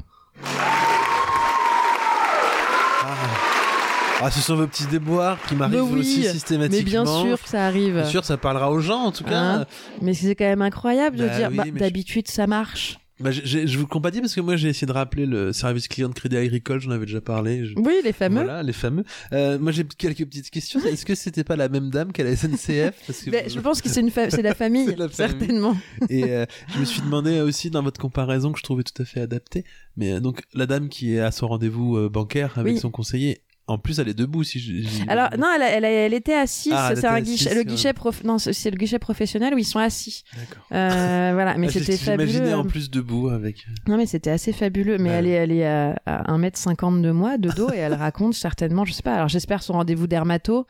[4.23, 6.79] Ah, ce sont vos petits déboires qui m'arrivent Mais oui, aussi systématiquement.
[6.85, 7.95] Mais bien sûr que ça arrive.
[7.95, 9.39] Bien sûr, ça parlera aux gens en tout cas.
[9.41, 9.67] Hein
[10.03, 12.99] Mais c'est quand même incroyable de Bah dire, oui, bah, je- d'habitude ça marche.
[13.21, 15.89] Bah, je vous comprends pas dit parce que moi j'ai essayé de rappeler le service
[15.89, 17.65] client de Crédit Agricole, j'en avais déjà parlé.
[17.67, 18.37] je- Oui, les fameux.
[18.43, 19.05] Voilà, les fameux.
[19.33, 20.81] Euh, moi j'ai quelques petites questions.
[20.81, 23.83] Est-ce que c'était pas la même dame qu'à la SNCF Parce que Mais je pense
[23.83, 24.95] que c'est une fa- c'est la la famille.
[25.13, 25.77] certainement.
[26.09, 29.05] Et euh, je me suis demandé aussi dans votre comparaison que je trouvais tout à
[29.05, 29.65] fait adaptée.
[29.97, 32.81] Mais euh, donc la dame qui est à son rendez-vous euh, bancaire avec Oui.
[32.81, 34.43] son conseiller, En plus, elle est debout.
[34.43, 36.73] Si je- Alors non, elle, elle, elle était assise.
[36.75, 37.65] Ah, c'est un guichet, le ouais.
[37.65, 38.25] guichet prof...
[38.25, 40.25] non, c'est le guichet professionnel où ils sont assis.
[40.37, 40.67] D'accord.
[40.73, 42.55] Euh, voilà, mais Ah, c'était J'imaginais fabuleux.
[42.57, 43.67] en plus debout avec.
[43.87, 44.99] Non, mais c'était assez fabuleux.
[44.99, 45.15] Mais Ouais.
[45.17, 48.85] elle est, elle est à, à 1m50 de moi, de dos, et elle raconte certainement,
[48.85, 50.67] je sais pas, alors j'espère son rendez-vous dermato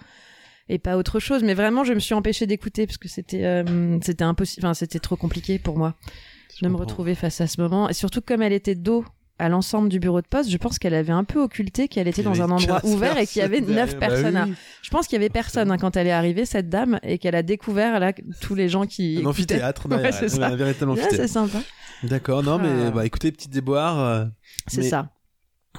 [0.69, 1.43] et pas autre chose.
[1.43, 4.99] Mais vraiment, je me suis empêchée d'écouter parce que c'était euh, c'était impossible, enfin, c'était
[5.01, 5.95] trop compliqué pour moi
[6.59, 7.89] Je de me retrouver face à ce moment.
[7.89, 9.05] Et surtout, comme elle était dos
[9.41, 12.23] à l'ensemble du bureau de poste, je pense qu'elle avait un peu occulté qu'elle était
[12.23, 14.01] dans un endroit 15 ouvert et qu'il y avait personnes 9 derrière.
[14.01, 14.37] Bah personnes.
[14.37, 14.49] à-.
[14.83, 17.35] Je pense qu'il y avait personne hein, quand elle est arrivée, cette dame, et qu'elle
[17.35, 19.21] a découvert là tous les gens qui.
[19.23, 20.51] Un amphithéâtre, Ouais, c'est ça.
[20.55, 20.75] Ouais,
[21.11, 21.59] c'est sympa.
[22.03, 22.91] D'accord, non, mais Ah.
[22.91, 23.99] bah, écoutez, petit déboire.
[23.99, 24.25] euh,
[24.69, 25.11] C'est Mais- ça.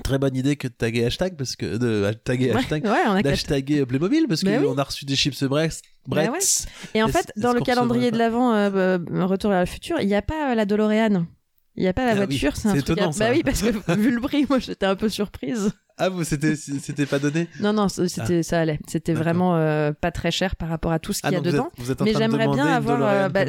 [0.03, 1.77] très bonne idée que de taguer hashtag, parce que.
[1.77, 2.83] De taguer Ouais, hashtag.
[2.85, 3.23] ouais, on a capté.
[3.29, 4.79] D'hashtaguer Playmobil, parce Bah qu'on oui.
[4.79, 5.81] a reçu des chips Brex.
[6.07, 6.65] Bah Brex.
[6.95, 10.07] Et en fait, dans le calendrier de l'avant, euh, euh, Retour vers le futur, il
[10.07, 11.25] n'y a pas euh, la DeLorean.
[11.77, 12.83] Il n'y a pas la Ah oui, voiture, c'est un truc.
[12.89, 13.25] étonnant, à- ça.
[13.27, 15.71] Bah oui, parce que vu le prix, moi j'étais un peu surprise.
[15.97, 17.47] Ah, vous, c'était, c'était pas donné?
[17.59, 18.79] Non, non, c'était, ça allait.
[18.87, 19.19] C'était Ah.
[19.19, 21.45] Vraiment euh, pas très cher par rapport à tout ce qu'il Ah, y a donc
[21.47, 21.67] vous dedans.
[21.67, 23.45] êtes, vous êtes en Mais j'aimerais bien avoir, euh, bah,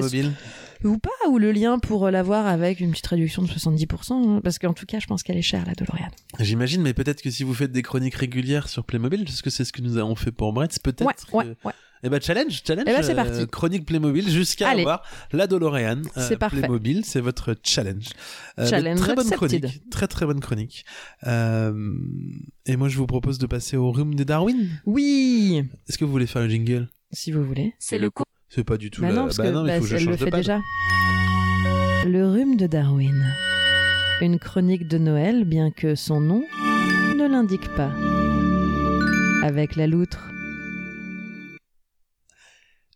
[0.84, 4.12] Ou pas, ou le lien pour euh, l'avoir avec une petite réduction de 70%.
[4.36, 6.08] hein, parce qu'en tout cas, je pense qu'elle est chère, la DeLorean.
[6.40, 9.64] J'imagine, mais peut-être que si vous faites des chroniques régulières sur Playmobil, parce que c'est
[9.64, 11.06] ce que nous avons fait pour Bretz, peut-être.
[11.34, 11.72] Ouais, ouais, ouais.
[12.04, 12.86] Eh ben challenge, challenge.
[12.88, 13.46] Eh ben, c'est euh, parti.
[13.46, 16.02] chronique Playmobil jusqu'à avoir la DeLorean.
[16.16, 16.58] euh, C'est parfait.
[16.58, 18.06] Playmobil, c'est votre challenge.
[18.58, 19.60] Euh, Challenge très bonne accepted.
[19.60, 20.84] chronique, très très bonne chronique.
[21.28, 21.72] Euh,
[22.66, 24.68] et moi je vous propose de passer au room de Darwin.
[24.84, 26.88] Oui, Est-ce que vous voulez faire le jingle?
[27.12, 27.74] Si vous voulez.
[27.78, 28.24] C'est le coup.
[28.48, 29.00] C'est pas du tout.
[29.02, 29.14] Bah la...
[29.14, 30.30] non, parce bah que non, mais bah, il faut que je elle le de fait
[30.30, 30.60] déjà.
[32.04, 33.24] Le rhume de Darwin.
[34.20, 36.42] Une chronique de Noël, bien que son nom
[37.16, 37.90] ne l'indique pas.
[39.46, 40.28] Avec la loutre.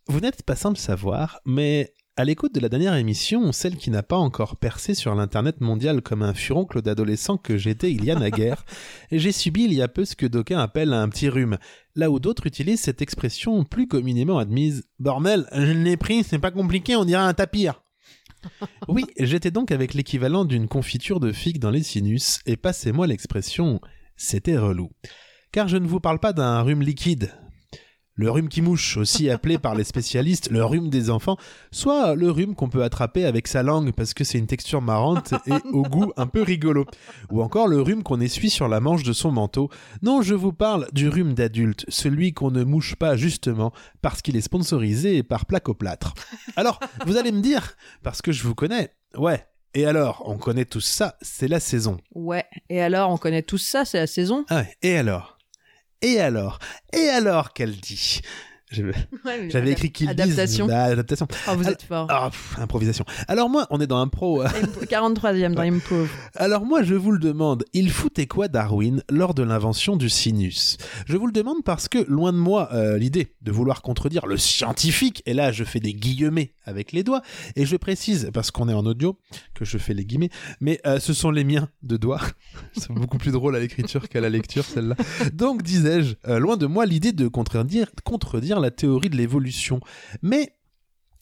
[0.09, 3.91] Vous n'êtes pas sans le savoir, mais à l'écoute de la dernière émission, celle qui
[3.91, 8.11] n'a pas encore percé sur l'internet mondial comme un furoncle d'adolescent que j'étais il y
[8.11, 8.65] a naguère,
[9.11, 11.57] j'ai subi il y a peu ce que d'aucuns appellent un petit rhume,
[11.95, 16.51] là où d'autres utilisent cette expression plus communément admise Bordel, je l'ai pris, c'est pas
[16.51, 17.83] compliqué, on dirait un tapir.
[18.87, 23.81] Oui, j'étais donc avec l'équivalent d'une confiture de figue dans les sinus, et passez-moi l'expression,
[24.15, 24.89] c'était relou.
[25.51, 27.33] Car je ne vous parle pas d'un rhume liquide,
[28.17, 31.37] le rhume qui mouche, aussi appelé par les spécialistes le rhume des enfants,
[31.71, 35.33] soit le rhume qu'on peut attraper avec sa langue parce que c'est une texture marrante
[35.47, 36.85] et au goût un peu rigolo,
[37.31, 39.69] ou encore le rhume qu'on essuie sur la manche de son manteau.
[40.01, 44.35] Non, je vous parle du rhume d'adulte, celui qu'on ne mouche pas justement parce qu'il
[44.35, 46.13] est sponsorisé par Placoplâtre.
[46.55, 49.45] Alors, vous allez me dire, parce que je vous connais, ouais.
[49.73, 51.97] Et alors, on connaît tout ça, c'est la saison.
[52.15, 54.43] Ouais, et alors, on connaît tous ça, c'est la saison?
[54.49, 55.36] Ah ouais, et alors?
[56.01, 56.59] Et alors?
[56.93, 58.21] Et alors qu'elle dit?
[58.69, 60.67] J'avais écrit qu'il Adaptation.
[60.67, 61.27] Bah, adaptation.
[61.47, 62.07] Oh, vous êtes fort.
[62.09, 63.05] Ah, pff, improvisation.
[63.27, 64.43] Alors moi, on est dans un pro.
[64.43, 66.09] 43e dans Improve.
[66.35, 70.77] Alors moi, je vous le demande, il foutait quoi Darwin lors de l'invention du sinus?
[71.05, 74.37] Je vous le demande parce que, loin de moi, euh, l'idée de vouloir contredire le
[74.37, 77.21] scientifique, et là je fais des guillemets avec les doigts,
[77.55, 79.17] et je précise, parce qu'on est en audio,
[79.53, 82.21] que je fais les guillemets, mais euh, ce sont les miens de doigts.
[82.77, 84.95] C'est beaucoup plus drôle à l'écriture qu'à la lecture, celle-là.
[85.33, 89.79] Donc, disais-je, euh, loin de moi l'idée de contredire, contredire la théorie de l'évolution.
[90.21, 90.53] Mais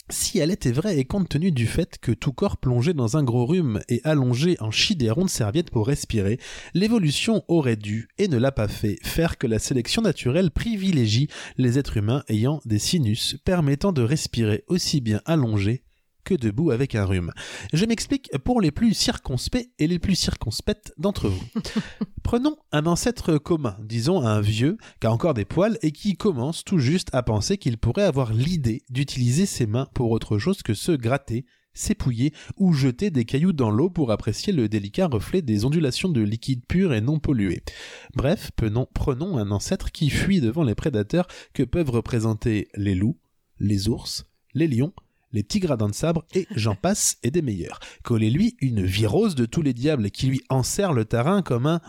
[0.10, 3.24] si elle était vraie et compte tenu du fait que tout corps plongé dans un
[3.24, 5.32] gros rhume et allongé en chie des rondes
[5.72, 6.40] pour respirer,
[6.76, 11.28] l'évolution aurait dû, et ne l'a pas fait, faire que la sélection naturelle privilégie
[11.58, 15.85] les êtres humains ayant des sinus permettant de respirer aussi bien allongé
[16.26, 17.32] que debout avec un rhume.
[17.72, 21.46] Je m'explique pour les plus circonspects et les plus circonspectes d'entre vous.
[22.24, 26.64] Prenons un ancêtre commun, disons un vieux qui a encore des poils et qui commence
[26.64, 30.74] tout juste à penser qu'il pourrait avoir l'idée d'utiliser ses mains pour autre chose que
[30.74, 31.46] se gratter,
[31.76, 36.22] s'épouiller ou jeter des cailloux dans l'eau pour apprécier le délicat reflet des ondulations de
[36.22, 37.62] liquide pur et non pollué.
[38.16, 43.20] Bref, prenons, prenons un ancêtre qui fuit devant les prédateurs que peuvent représenter les loups,
[43.60, 44.94] les ours, les lions,
[45.36, 47.80] les petits gradins de sabre et j'en passe et des meilleurs.
[48.04, 51.82] Collez-lui une virose de tous les diables qui lui enserre le terrain comme un...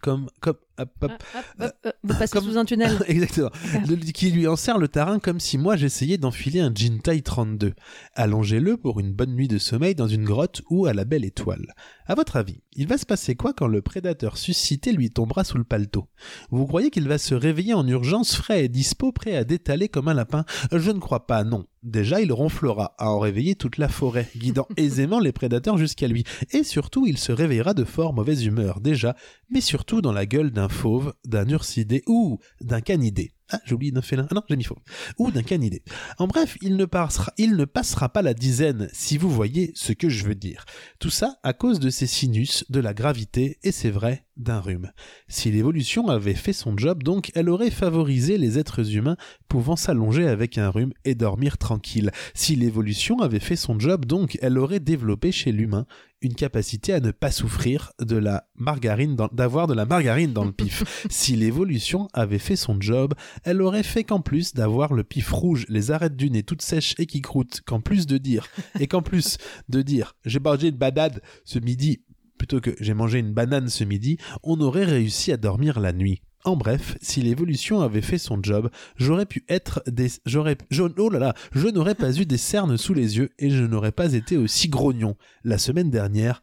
[0.00, 0.30] Comme...
[0.40, 0.56] comme...
[0.78, 1.12] hop, hop.
[1.12, 2.96] Hop, hop, hop, Vous passez Comme- sous un tunnel.
[3.08, 3.50] Exactement.
[3.86, 7.72] De- qui lui enserre le terrain comme si moi j'essayais d'enfiler un jean taille 32.
[8.14, 11.74] Allongez-le pour une bonne nuit de sommeil dans une grotte ou à la belle étoile.
[12.06, 15.56] À votre avis, il va se passer quoi quand le prédateur suscité lui tombera sous
[15.58, 16.06] le paletot?
[16.50, 20.08] Vous croyez qu'il va se réveiller en urgence frais et dispo, prêt à détaler comme
[20.08, 20.44] un lapin?
[20.72, 21.64] Je ne crois pas, non.
[21.82, 26.24] Déjà, il ronflera à en réveiller toute la forêt, guidant aisément les prédateurs jusqu'à lui.
[26.52, 29.16] Et surtout, il se réveillera de fort mauvaise humeur, déjà,
[29.50, 33.32] mais surtout dans la gueule d'un fauve, d'un ursidé ou d'un canidé.
[33.50, 34.26] Ah, j'ai oublié d'un félin.
[34.30, 34.78] Ah non, j'ai mis faux.
[35.18, 35.82] Ou d'un canidé.
[36.18, 39.92] En bref, il ne, passera, il ne passera pas la dizaine, si vous voyez ce
[39.92, 40.64] que je veux dire.
[40.98, 44.90] Tout ça à cause de ses sinus, de la gravité, et c'est vrai, d'un rhume.
[45.28, 49.16] Si l'évolution avait fait son job, donc, elle aurait favorisé les êtres humains
[49.48, 52.10] pouvant s'allonger avec un rhume et dormir tranquille.
[52.32, 55.86] Si l'évolution avait fait son job, donc, elle aurait développé chez l'humain
[56.24, 60.52] une capacité à ne pas souffrir de la margarine, d'avoir de la margarine dans le
[60.52, 61.06] pif.
[61.10, 65.66] si l'évolution avait fait son job, elle aurait fait qu'en plus d'avoir le pif rouge,
[65.68, 68.46] les arêtes du nez toutes sèches et qui croûtent, qu'en plus de dire,
[68.78, 72.02] et qu'en plus de dire, j'ai mangé une banane ce midi,
[72.38, 76.22] plutôt que j'ai mangé une banane ce midi, on aurait réussi à dormir la nuit.
[76.46, 81.08] En bref, si l'évolution avait fait son job, j'aurais pu être des, j'aurais, je, oh
[81.08, 84.12] là là, je n'aurais pas eu des cernes sous les yeux et je n'aurais pas
[84.12, 85.16] été aussi grognon.
[85.42, 86.42] La semaine dernière,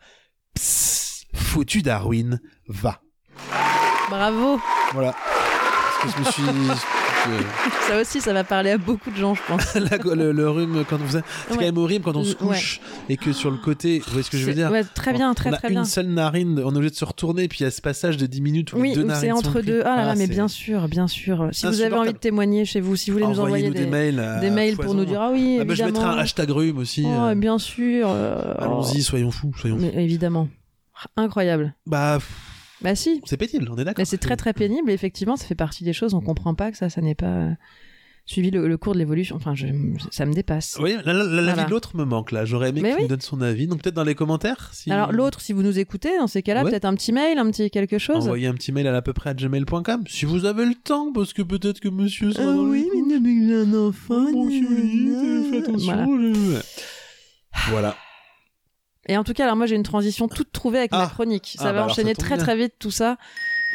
[0.55, 3.03] psst, foutu Darwin, va.
[4.09, 4.59] Bravo.
[4.91, 5.15] Voilà.
[6.03, 6.43] Je me suis,
[7.87, 9.75] Ça aussi, ça va parler à beaucoup de gens, je pense.
[9.75, 12.47] la- le, le rhume quand on faisait, c'est quand même horrible quand on se Ouais.
[12.55, 12.79] couche
[13.09, 15.33] et que sur le côté, vous voyez ce que je veux dire ouais, très bien,
[15.35, 15.85] très on a très une bien.
[15.85, 18.25] seule narine, on est obligé de se retourner, puis il y a ce passage de
[18.25, 19.81] 10 minutes où Oui, les deux narines c'est entre deux.
[19.85, 21.49] Ah là là, Ah, mais bien sûr, bien sûr.
[21.51, 23.85] Si vous avez envie de témoigner chez vous, si vous voulez nous envoyer des, des
[23.85, 26.79] mails, des mails pour nous dire ah oui, Ah bah, je mettrai un hashtag rhume
[26.79, 27.03] aussi.
[27.05, 28.07] Oh, euh, bien sûr.
[28.09, 29.89] euh, Allons-y, soyons fous, soyons fous.
[29.93, 30.47] mais évidemment.
[31.17, 31.73] Incroyable.
[31.85, 32.29] Bah, pff,
[32.83, 33.21] Bah si.
[33.25, 33.99] c'est pénible, on est d'accord.
[34.01, 34.89] Mais c'est très très pénible.
[34.89, 36.13] et Effectivement, ça fait partie des choses.
[36.13, 37.51] On comprend pas que ça, ça n'est pas euh,
[38.25, 39.35] suivi le, le cours de l'évolution.
[39.35, 39.67] Enfin, je,
[40.09, 40.77] ça me dépasse.
[40.81, 41.63] Oui, la- la- la- l'avis Voilà.
[41.65, 42.45] de l'autre me manque là.
[42.45, 43.03] J'aurais aimé qu'il oui.
[43.03, 43.67] me donne son avis.
[43.67, 44.69] Donc peut-être dans les commentaires.
[44.73, 44.91] Si...
[44.91, 46.71] Alors l'autre, si vous nous écoutez, dans ces cas-là, Ouais.
[46.71, 48.17] peut-être un petit mail, un petit quelque chose.
[48.25, 51.11] Envoyez un petit mail à l'à peu près à gmail.com si vous avez le temps,
[51.13, 54.31] parce que peut-être que monsieur sera Ah dans oui, les mais j'ai un enfant.
[54.31, 55.49] Bon, nanana.
[55.51, 56.05] fais attention.
[56.05, 56.33] Voilà.
[56.33, 57.95] je- Voilà.
[59.11, 61.07] Et en tout cas, alors moi j'ai une transition toute trouvée avec ma Ah.
[61.13, 61.55] chronique.
[61.57, 62.43] Ça Ah, va bah enchaîner ça très bien.
[62.45, 63.17] très vite tout ça.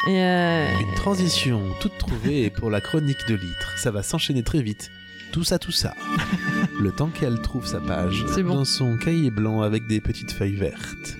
[0.07, 3.77] Et euh, Une transition toute trouvée pour la chronique de litre.
[3.77, 4.89] Ça va s'enchaîner très vite.
[5.31, 5.93] Tout ça, tout ça.
[6.79, 8.55] le temps qu'elle trouve sa page bon.
[8.55, 11.17] dans son cahier blanc avec des petites feuilles vertes.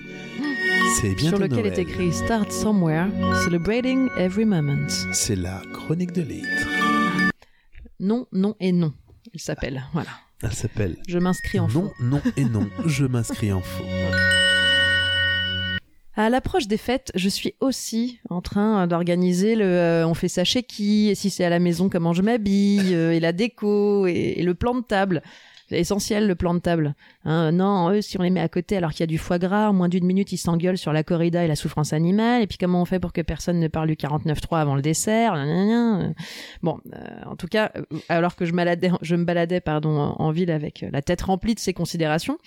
[1.00, 1.72] C'est bientôt sur lequel Noël.
[1.74, 3.06] est écrit Start Somewhere,
[3.44, 4.88] Celebrating Every Moment.
[5.12, 6.48] C'est la chronique de litre.
[8.00, 8.92] Non, non et non.
[9.34, 9.84] Il s'appelle.
[9.92, 10.10] Voilà.
[10.42, 11.94] Elle s'appelle Je m'inscris en Non, faux.
[12.04, 12.68] non et non.
[12.86, 13.84] Je m'inscris en faux.
[16.18, 20.42] À l'approche des fêtes, je suis aussi en train d'organiser le euh, on fait ça
[20.42, 24.04] chez qui, et si c'est à la maison, comment je m'habille, euh, et la déco,
[24.08, 25.22] et, le plan de table.
[25.68, 26.96] C'est essentiel le plan de table.
[27.24, 29.38] Hein, non, eux, si on les met à côté alors qu'il y a du foie
[29.38, 32.42] gras, en moins d'une minute, ils s'engueulent sur la corrida et la souffrance animale.
[32.42, 35.34] Et puis comment on fait pour que personne ne parle du 49.3 avant le dessert?
[36.62, 40.16] Bon, euh, en tout cas, euh, alors que je, baladais, je me baladais pardon, en,
[40.20, 42.38] en ville avec la tête remplie de ces considérations,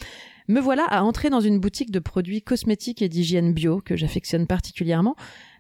[0.48, 4.48] me voilà à entrer dans une boutique de produits cosmétiques et d'hygiène bio que j'affectionne
[4.48, 5.16] particulièrement,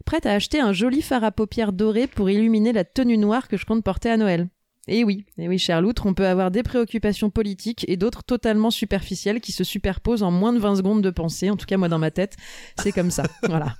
[0.06, 3.58] prête à acheter un joli fard à paupières doré pour illuminer la tenue noire que
[3.58, 4.50] je compte porter à Noël.
[4.88, 8.72] Et oui, et oui, cher Loutre, on peut avoir des préoccupations politiques et d'autres totalement
[8.72, 11.52] superficielles qui se superposent en moins de 20 secondes de pensée.
[11.52, 12.36] En tout cas, moi, dans ma tête,
[12.80, 13.24] c'est comme ça.
[13.44, 13.76] voilà.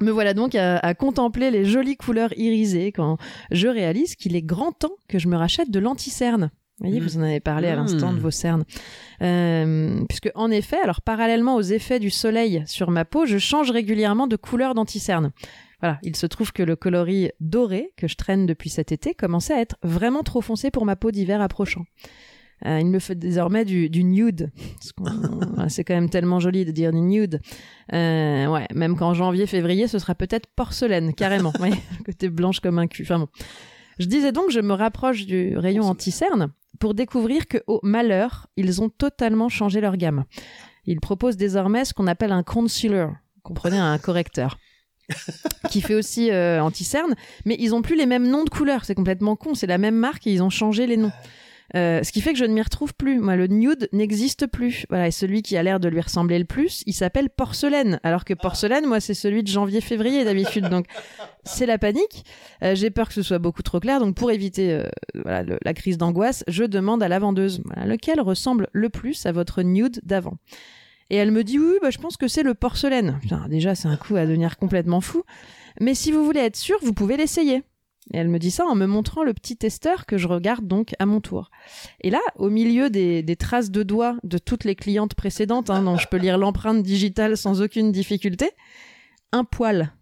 [0.00, 3.18] Me voilà donc à, à contempler les jolies couleurs irisées quand
[3.50, 6.50] je réalise qu'il est grand temps que je me rachète de l'anti-cerne.
[6.80, 8.64] Vous voyez, vous en avez parlé à l'instant de vos cernes.
[9.20, 13.70] Euh, puisque, en effet, alors parallèlement aux effets du soleil sur ma peau, je change
[13.70, 15.30] régulièrement de couleur d'anti-cerne.
[15.80, 19.52] Voilà, il se trouve que le coloris doré que je traîne depuis cet été commençait
[19.52, 21.84] à être vraiment trop foncé pour ma peau d'hiver approchant.
[22.66, 24.50] Euh, il me fait désormais du, du nude.
[25.68, 27.40] C'est quand même tellement joli de dire du nude.
[27.92, 31.52] Euh, ouais, même qu'en janvier, février, ce sera peut-être porcelaine, carrément.
[31.60, 31.72] ouais,
[32.04, 33.02] côté blanche comme un cul.
[33.02, 33.28] Enfin bon.
[34.00, 36.48] Je disais donc, je me rapproche du rayon anti-cerne
[36.78, 40.24] pour découvrir que, au malheur, ils ont totalement changé leur gamme.
[40.86, 43.08] Ils proposent désormais ce qu'on appelle un concealer.
[43.42, 44.58] Comprenez, un correcteur.
[45.70, 48.86] qui fait aussi euh, anti-cerne, mais ils ont plus les mêmes noms de couleurs.
[48.86, 49.54] C'est complètement con.
[49.54, 51.12] C'est la même marque et ils ont changé les noms.
[51.76, 53.18] Euh, ce qui fait que je ne m'y retrouve plus.
[53.20, 54.86] Moi, le nude n'existe plus.
[54.88, 58.00] Voilà, et celui qui a l'air de lui ressembler le plus, il s'appelle porcelaine.
[58.02, 60.68] Alors que porcelaine, moi, c'est celui de janvier-février d'habitude.
[60.68, 60.86] Donc,
[61.44, 62.24] c'est la panique.
[62.64, 64.00] Euh, J'ai peur que ce soit beaucoup trop clair.
[64.00, 67.86] Donc, pour éviter euh, voilà, le- la crise d'angoisse, je demande à la vendeuse voilà,
[67.86, 70.34] lequel ressemble le plus à votre nude d'avant.
[71.12, 73.18] Et elle me dit oui, bah, je pense que c'est le porcelaine.
[73.20, 75.22] Putain, déjà, c'est un coup à devenir complètement fou.
[75.80, 77.62] Mais si vous voulez être sûr, vous pouvez l'essayer.
[78.12, 80.94] Et elle me dit ça en me montrant le petit testeur que je regarde donc
[80.98, 81.50] à mon tour.
[82.00, 85.82] Et là, au milieu des, des traces de doigts de toutes les clientes précédentes, hein,
[85.82, 88.50] dont je peux lire l'empreinte digitale sans aucune difficulté,
[89.32, 89.92] un poil.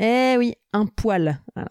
[0.00, 1.40] Eh oui, un poil.
[1.54, 1.68] Voilà.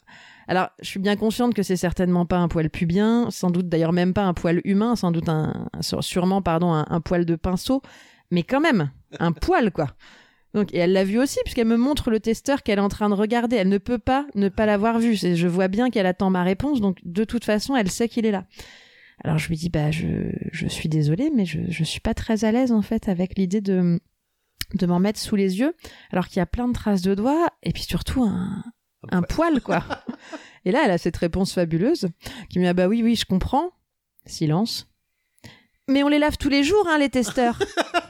[0.49, 3.93] Alors, je suis bien consciente que c'est certainement pas un poil pubien, sans doute d'ailleurs
[3.93, 7.35] même pas un poil humain, sans doute un, un- sûrement pardon un, un poil de
[7.35, 7.81] pinceau,
[8.31, 9.87] mais quand même un poil quoi.
[10.53, 13.09] Donc, et elle l'a vu aussi, puisqu'elle me montre le testeur qu'elle est en train
[13.09, 13.57] de regarder.
[13.57, 15.15] Elle ne peut pas ne pas l'avoir vu.
[15.15, 18.31] Je vois bien qu'elle attend ma réponse, donc de toute façon, elle sait qu'il est
[18.31, 18.45] là.
[19.23, 22.45] Alors je lui dis, bah, je, je suis désolée, mais je, je suis pas très
[22.45, 23.99] à l'aise, en fait, avec l'idée de,
[24.75, 25.75] de m'en mettre sous les yeux,
[26.11, 28.63] alors qu'il y a plein de traces de doigts, et puis surtout un,
[29.11, 29.83] un poil, quoi.
[30.65, 32.09] et là, elle a cette réponse fabuleuse,
[32.49, 33.71] qui me dit, ah bah oui, oui, je comprends.
[34.25, 34.87] Silence.
[35.87, 37.59] Mais on les lave tous les jours, hein, les testeurs.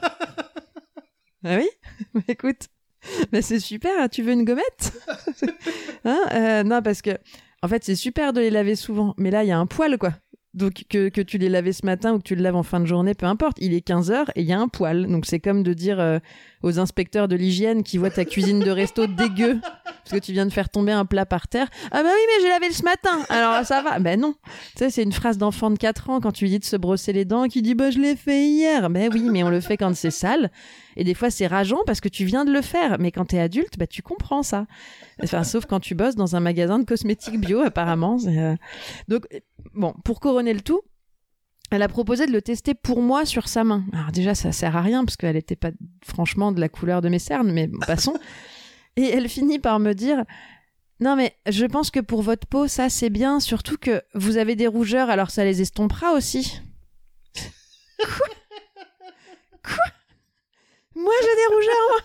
[1.44, 1.68] ah oui
[2.14, 2.68] Bah, Écoute,
[3.32, 4.92] bah, c'est super, hein, tu veux une gommette
[6.04, 7.10] Hein Euh, Non, parce que,
[7.62, 9.98] en fait, c'est super de les laver souvent, mais là, il y a un poil,
[9.98, 10.14] quoi.
[10.54, 12.80] Donc, que, que tu les laves ce matin ou que tu le laves en fin
[12.80, 13.58] de journée, peu importe.
[13.60, 15.06] Il est 15h et il y a un poil.
[15.06, 16.18] Donc, c'est comme de dire euh,
[16.62, 20.46] aux inspecteurs de l'hygiène qui voient ta cuisine de resto dégueu parce que tu viens
[20.46, 21.68] de faire tomber un plat par terre.
[21.90, 23.24] Ah bah oui, mais j'ai lavé ce matin.
[23.28, 23.98] Alors, ça va.
[23.98, 24.34] Ben non.
[24.72, 26.76] Tu sais, c'est une phrase d'enfant de 4 ans quand tu lui dis de se
[26.76, 28.88] brosser les dents qui dit bah je l'ai fait hier.
[28.88, 30.50] Ben oui, mais on le fait quand c'est sale.
[30.96, 32.96] Et des fois, c'est rageant parce que tu viens de le faire.
[32.98, 34.66] Mais quand t'es adulte, bah tu comprends ça.
[35.22, 38.18] Enfin, sauf quand tu bosses dans un magasin de cosmétiques bio, apparemment.
[38.26, 38.56] Euh,
[39.08, 39.26] Donc,
[39.78, 40.82] bon, pour couronner le tout,
[41.70, 43.84] elle a proposé de le tester pour moi sur sa main.
[43.92, 45.70] Alors déjà, ça sert à rien parce qu'elle n'était pas
[46.04, 48.18] franchement de la couleur de mes cernes, mais bon, passons.
[48.96, 50.24] Et elle finit par me dire
[51.00, 54.56] Non, mais je pense que pour votre peau, ça c'est bien, surtout que vous avez
[54.56, 56.60] des rougeurs, alors ça les estompera aussi.
[57.34, 58.26] Quoi?
[59.64, 59.84] Quoi?
[60.94, 62.00] Moi j'ai des rougeurs, moi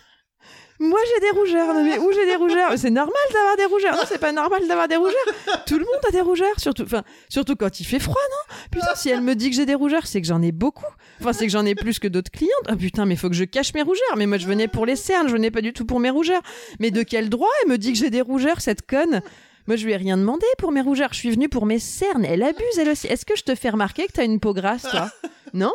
[0.84, 2.72] moi j'ai des rougeurs, non mais où j'ai des rougeurs?
[2.78, 3.96] C'est normal d'avoir des rougeurs.
[3.96, 5.64] Non, c'est pas normal d'avoir des rougeurs.
[5.66, 6.86] Tout le monde a des rougeurs, surtout,
[7.30, 8.56] surtout quand il fait froid, non?
[8.72, 10.86] Putain, si elle me dit que j'ai des rougeurs, c'est que j'en ai beaucoup.
[11.20, 12.52] Enfin, c'est que j'en ai plus que d'autres clientes.
[12.68, 14.18] Ah putain, mais faut que je cache mes rougeurs.
[14.18, 16.42] Mais moi, je venais pour les cernes, je venais pas du tout pour mes rougeurs.
[16.80, 19.22] Mais de quel droit elle me dit que j'ai des rougeurs, cette conne?
[19.68, 21.14] Moi, je lui ai rien demandé pour mes rougeurs.
[21.14, 22.26] Je suis venue pour mes cernes.
[22.26, 23.08] Elle abuse, elle aussi.
[23.08, 25.10] Est-ce que je te fais remarquer que t'as une peau grasse, toi?
[25.54, 25.72] Non?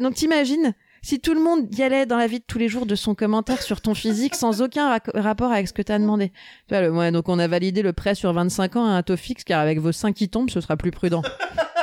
[0.00, 2.86] Donc, t'imagines si tout le monde y allait dans la vie de tous les jours
[2.86, 6.30] de son commentaire sur ton physique sans aucun rapport avec ce que t'as demandé.
[6.68, 9.02] Tu vois, le- ouais, donc on a validé le prêt sur 25 ans à un
[9.02, 11.22] taux fixe car avec vos seins qui tombent, ce sera plus prudent.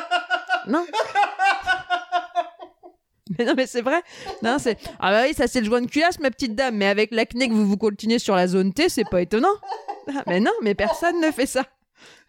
[0.68, 0.86] non
[3.40, 4.04] mais non, mais c'est vrai.
[4.44, 6.76] Non, c'est ah bah oui, ça c'est le joint de culasse, ma petite dame.
[6.76, 9.48] Mais avec l'acné que vous vous continuez sur la zone T, c'est pas étonnant.
[10.16, 11.64] Ah, mais non, mais personne ne fait ça.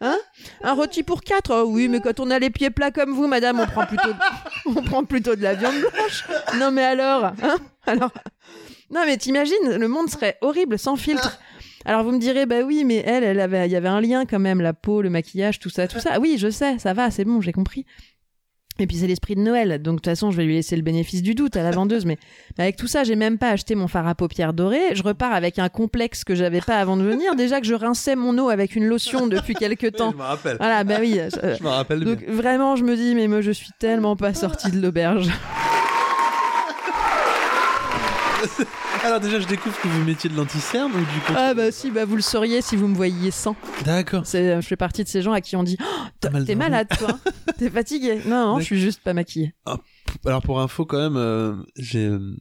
[0.01, 0.19] Hein?
[0.63, 1.51] Un rôti pour quatre?
[1.53, 5.35] Oh Oui, mais quand on a les pieds plats comme vous, madame, on prend plutôt,
[5.37, 6.25] de la viande blanche.
[6.59, 7.57] Non, mais alors, hein?
[7.87, 8.11] Alors,
[8.91, 11.41] non, mais t'imagines, le monde serait horrible sans filtre.
[11.85, 14.41] Alors vous me direz, bah oui, mais elle, avait, il y avait un lien quand
[14.41, 16.19] même, la peau, le maquillage, tout ça, tout ça.
[16.19, 17.87] Oui, je sais, ça va, c'est bon, j'ai compris.
[18.79, 20.83] Et puis c'est l'esprit de Noël, donc de toute façon je vais lui laisser le
[20.83, 22.05] bénéfice du doute à la vendeuse.
[22.05, 22.19] Mais,
[22.59, 24.79] mais avec tout ça, j'ai même pas acheté mon fard à paupières doré.
[24.95, 27.37] Je repars avec un complexe que j'avais pas avant de venir.
[27.37, 30.13] Déjà que je rinçais mon eau avec une lotion depuis quelques temps.
[30.13, 30.57] Je me rappelle.
[30.59, 31.19] Voilà, bah oui.
[31.19, 32.35] euh, Je me rappelle donc bien.
[32.35, 35.31] vraiment, je me dis, mais moi je suis tellement pas sortie de l'auberge.
[39.07, 41.93] Alors déjà, je découvre que vous mettiez de l'anticerne ou du contre- Ah bah si,
[41.93, 43.55] bah vous le sauriez si vous me voyiez sans.
[43.85, 44.27] D'accord.
[44.27, 46.89] C'est, euh, je fais partie de ces gens à qui on dit, Oh, t'es malade
[46.99, 47.17] toi,
[47.59, 48.21] t'es fatigué.
[48.27, 49.55] Non, non, je suis juste pas maquillée.
[50.27, 52.37] Alors pour info quand même, euh, j'ai euh,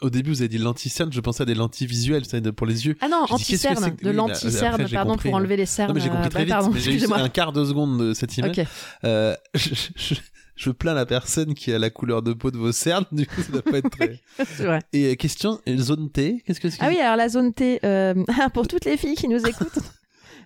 [0.00, 2.86] au début vous avez dit l'anticerne, je pensais à des lentilles visuelles, ça pour les
[2.86, 2.96] yeux.
[3.00, 5.38] Ah non, anti-cerne, c'est de bah, l'anti-cerne, j'ai pardon, pour hein.
[5.38, 5.88] enlever les cernes.
[5.88, 8.00] Non mais j'ai compris euh, très bah, vite, mais j'ai eu un quart de seconde
[8.00, 8.60] de cette image.
[9.04, 13.26] Euh, je, plains la personne qui a la couleur de peau de vos cernes, du
[13.26, 14.20] coup ça doit pas être très...
[14.38, 14.80] C'est vrai.
[14.92, 16.78] Et euh, question, zone T, qu'est-ce que c'est?
[16.80, 18.14] Ah oui, alors la zone T, euh,
[18.54, 19.78] pour toutes les filles qui nous écoutent,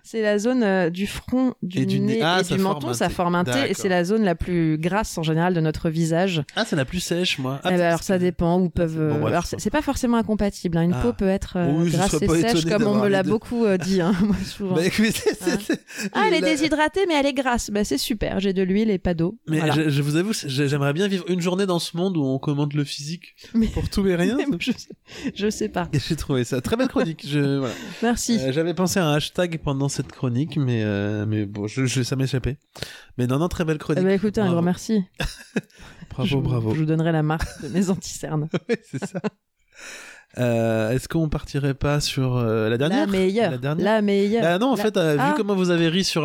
[0.05, 2.15] c'est la zone euh, du front, du, Et du nez.
[2.17, 2.89] nez Ah, et ça du forme menton.
[2.89, 3.13] un Ça T.
[3.13, 3.75] forme un T et D'accord.
[3.77, 6.43] c'est la zone la plus grasse en général de notre visage.
[6.55, 7.59] Ah c'est la plus sèche moi.
[7.63, 8.99] Ah, Eh ben, alors ça dépend où peuvent.
[9.01, 9.31] euh, Bon, bref.
[9.31, 10.77] alors c'est c'est pas forcément incompatible.
[10.77, 10.83] hein.
[10.83, 11.01] Une Ah.
[11.01, 13.03] peau peut être euh, Oui, je grasse serais et pas sèche étonné comme on d'avoir
[13.03, 13.29] me l'a les deux.
[13.31, 14.75] beaucoup euh, dit, hein, moi, souvent.
[14.75, 15.57] Bah, écoutez, c'est- Hein.
[15.65, 15.81] c'est-
[16.13, 17.71] Ah, elle est la- déshydratée, mais elle est grasse.
[17.71, 18.39] Bah, c'est super.
[18.39, 19.39] J'ai de l'huile et pas d'eau.
[19.49, 19.73] Mais Voilà.
[19.73, 22.37] je, je vous avoue, c'est- j'aimerais bien vivre une journée dans ce monde où on
[22.37, 24.37] commente le physique Mais- pour tout et rien.
[24.59, 24.71] je,
[25.33, 25.89] je sais pas.
[25.93, 27.25] Et j'ai trouvé ça très belle chronique.
[27.27, 27.73] Je, voilà.
[28.03, 28.37] Merci.
[28.39, 32.03] Euh, J'avais pensé à un hashtag pendant cette chronique, mais euh, mais bon, je, je-
[32.03, 32.57] ça m'échappait.
[33.17, 34.03] Mais non, non, très belle Eh chronique.
[34.03, 34.55] ben, écoutez, un Bravo.
[34.57, 35.03] grand merci.
[36.11, 36.73] Bravo, je, bravo.
[36.73, 38.47] Je vous donnerai la marque de mes anti-cernes.
[38.69, 39.19] Ouais, c'est ça.
[40.37, 43.05] Euh, Est-ce qu'on partirait pas sur euh, la dernière?
[43.05, 43.45] La meilleure.
[43.45, 44.41] La La, dernière meilleure.
[44.43, 45.29] Bah non, en La- fait, euh, Ah.
[45.29, 46.23] vu comment vous avez ri sur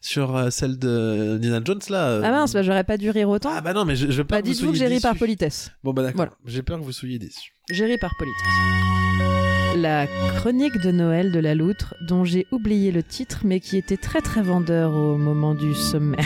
[0.00, 2.20] sur celle de Nina Jones là.
[2.24, 3.50] Ah mince, bah, j'aurais pas dû rire autant.
[3.52, 5.70] Ah bah non, mais je, je veux pas Bah, dites-vous que j'ai ri par politesse.
[5.84, 6.16] Bon bah d'accord.
[6.16, 6.32] Voilà.
[6.46, 7.52] J'ai peur que vous soyez déçus.
[7.70, 9.43] J'ai ri par politesse.
[9.76, 10.06] La
[10.36, 14.20] chronique de Noël de la loutre, dont j'ai oublié le titre, mais qui était très
[14.20, 16.18] très vendeur au moment du sommet.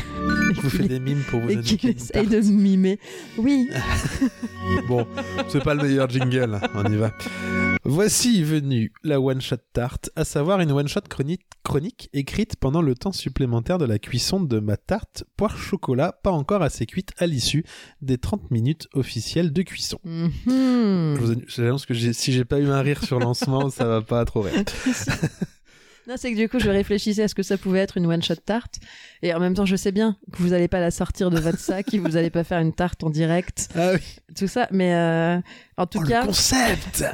[0.63, 1.89] Vous fais des mimes pour vous Et qui indiquer.
[1.97, 2.99] essaye de mimer.
[3.39, 3.69] Oui,
[4.89, 5.07] Bon,
[5.49, 6.69] c'est pas le meilleur jingle, hein.
[6.75, 7.11] on y va.
[7.85, 13.13] Voici venue la one-shot tarte, à savoir une one-shot chronique, chronique écrite pendant le temps
[13.13, 17.65] supplémentaire de la cuisson de ma tarte poire chocolat, pas encore assez cuite à l'issue
[18.03, 19.99] des 30 minutes officielles de cuisson.
[20.05, 20.29] Mhm.
[20.47, 24.25] Je vous annonce- que si j'ai pas eu un rire sur lancement, ça va pas
[24.25, 24.65] trop rire.
[26.09, 28.37] Non, c'est que du coup, je réfléchissais à ce que ça pouvait être une one-shot
[28.37, 28.77] tarte.
[29.21, 31.59] Et en même temps, je sais bien que vous n'allez pas la sortir de votre
[31.59, 34.01] sac, que vous n'allez pas faire une tarte en direct, Ah oui,
[34.35, 34.69] tout ça.
[34.71, 35.39] Mais euh,
[35.77, 37.05] en tout oh, cas, le concept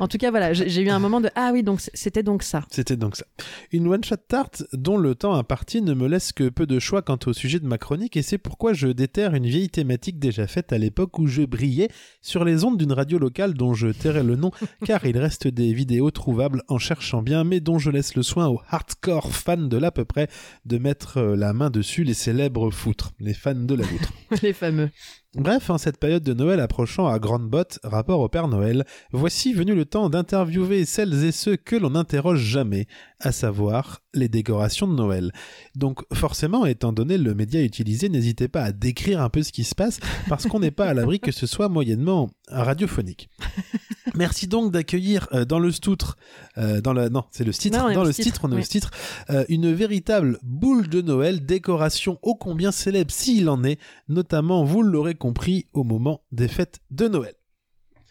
[0.00, 2.64] en tout cas, voilà, j'ai eu un moment de ah oui, donc c'était donc ça.
[2.70, 3.24] C'était donc ça.
[3.72, 7.18] Une one-shot tarte dont le temps imparti ne me laisse que peu de choix quant
[7.26, 10.72] au sujet de ma chronique et c'est pourquoi je déterre une vieille thématique déjà faite
[10.72, 11.88] à l'époque où je brillais
[12.20, 14.50] sur les ondes d'une radio locale dont je tairai le nom
[14.84, 18.48] car il reste des vidéos trouvables en cherchant bien mais dont je laisse le soin
[18.48, 20.28] aux hardcore fans de l'à peu près
[20.64, 24.12] de mettre euh, la main dessus les célèbres foutres, les fans de la loutre.
[24.42, 24.90] Les fameux.
[25.34, 29.52] Bref, en cette période de Noël approchant à grande botte, rapport au Père Noël, voici
[29.52, 32.86] venu le temps d'interviewer celles et ceux que l'on n'interroge jamais,
[33.20, 35.32] à savoir les décorations de Noël.
[35.74, 39.64] Donc forcément, étant donné le média utilisé, n'hésitez pas à décrire un peu ce qui
[39.64, 40.00] se passe,
[40.30, 43.28] parce qu'on n'est pas à l'abri que ce soit moyennement radiophonique.
[44.14, 46.16] Merci donc d'accueillir euh, dans le stoutre,
[46.56, 48.64] euh, dans le non, c'est le Non, est dans le stitre, stitre, on est oui.
[48.64, 48.90] stitre,
[49.30, 54.82] euh, une véritable boule de Noël, décoration ô combien célèbre s'il en est, notamment, vous
[54.82, 57.34] l'aurez compris, au moment des fêtes de Noël.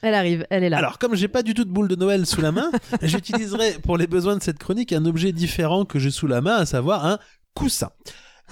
[0.03, 0.77] Elle arrive, elle est là.
[0.77, 2.69] Alors, comme j'ai pas du tout de boule de Noël sous la main,
[3.01, 6.55] j'utiliserai pour les besoins de cette chronique un objet différent que j'ai sous la main,
[6.55, 7.17] à savoir un
[7.55, 7.89] coussin.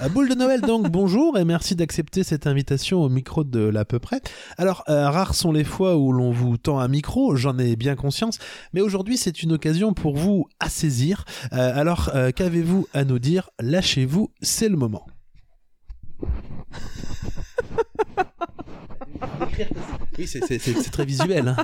[0.01, 3.85] Euh, boule de Noël donc bonjour et merci d'accepter cette invitation au micro de l'à
[3.85, 4.19] peu près.
[4.57, 7.95] Alors euh, rares sont les fois où l'on vous tend un micro, j'en ai bien
[7.95, 8.39] conscience,
[8.73, 11.23] mais aujourd'hui c'est une occasion pour vous à saisir.
[11.53, 13.49] Euh, alors qu'avez-vous à nous dire?
[13.59, 15.05] Lâchez-vous, c'est le moment.
[20.17, 21.47] Oui, c'est- très visuel.
[21.49, 21.55] hein.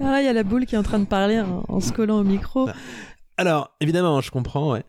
[0.00, 1.92] Ah, il y a la boule qui est en train de parler en, en se
[1.92, 2.68] collant au micro.
[3.36, 4.84] Alors, évidemment, je comprends, ouais.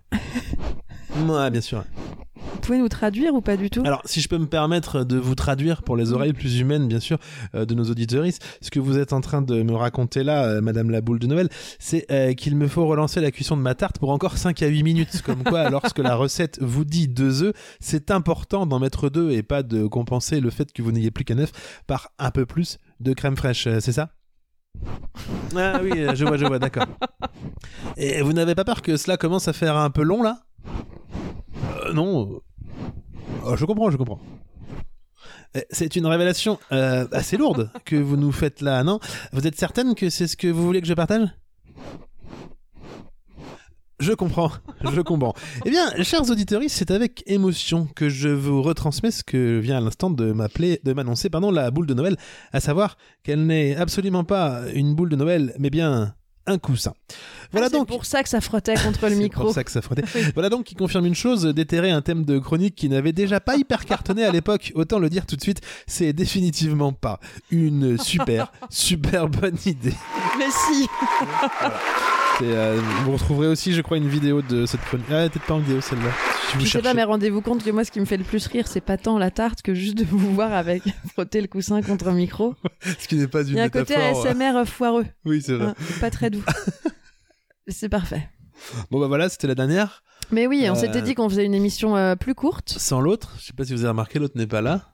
[1.28, 1.84] Ouais, bien sûr.
[2.36, 3.82] Vous pouvez nous traduire ou pas du tout?
[3.86, 7.00] Alors, si je peux me permettre de vous traduire pour les oreilles plus humaines, bien
[7.00, 7.18] sûr,
[7.56, 10.62] euh, de nos auditeuristes, ce que vous êtes en train de me raconter là, euh,
[10.62, 11.50] Madame la boule de Noël,
[11.80, 14.68] c'est euh, qu'il me faut relancer la cuisson de ma tarte pour encore 5 à
[14.68, 15.22] 8 minutes.
[15.24, 19.44] Comme quoi, lorsque la recette vous dit deux œufs, c'est important d'en mettre deux et
[19.44, 21.52] pas de compenser le fait que vous n'ayez plus qu'un œuf
[21.88, 23.68] par un peu plus de crème fraîche.
[23.80, 24.10] C'est ça?
[25.56, 26.86] Ah oui, je vois, je vois, d'accord.
[27.98, 30.40] Et vous n'avez pas peur que cela commence à faire un peu long là?
[31.64, 32.32] Euh, Non.
[32.34, 32.40] euh,
[33.46, 34.20] Oh, je comprends, je comprends.
[35.58, 39.00] Euh, C'est une révélation euh, assez lourde que vous nous faites là, non?
[39.34, 41.28] Vous êtes certaine que c'est ce que vous voulez que je partage?
[44.00, 44.50] Je comprends,
[44.94, 45.34] je comprends.
[45.66, 49.82] Eh bien, chers auditeurs, c'est avec émotion que je vous retransmets ce que vient à
[49.82, 52.16] l'instant de m'appeler, de m'annoncer, pardon, la boule de Noël,
[52.54, 56.16] à savoir qu'elle n'est absolument pas une boule de Noël, mais bien
[56.50, 56.94] un coussin.
[57.52, 57.88] Voilà Ah, c'est donc.
[57.88, 59.44] pour ça que ça frottait contre le C'est micro.
[59.46, 60.04] pour ça que ça frottait.
[60.34, 63.56] Voilà donc qui confirme une chose, déterrer un thème de chronique qui n'avait déjà pas
[63.58, 64.72] hyper cartonné à l'époque.
[64.76, 67.20] Autant le dire tout de suite, c'est définitivement pas
[67.52, 69.94] une super, super bonne idée.
[70.38, 70.88] Mais si
[71.62, 71.72] C'est,
[72.46, 75.06] euh, vous retrouverez aussi, je crois, une vidéo de cette chronique.
[75.10, 76.10] Ah, peut-être pas en vidéo celle-là.
[76.60, 78.46] Si Je sais pas, mais rendez-vous compte que moi, ce qui me fait le plus
[78.48, 80.84] rire, c'est pas tant la tarte que juste de vous voir avec
[81.14, 82.56] frotter le coussin contre un micro.
[83.00, 83.96] Ce qui n'est pas une Il y a un côté.
[83.96, 85.68] ASMR foireux, Oui, c'est vrai.
[85.68, 86.44] hein, pas très doux.
[87.68, 88.30] c'est parfait.
[88.92, 90.04] Bon bah voilà, c'était la dernière.
[90.32, 92.70] Mais oui, on Euh, s'était dit qu'on faisait une émission euh, plus courte.
[92.78, 94.94] Sans l'autre, je sais pas si vous avez remarqué, l'autre n'est pas là.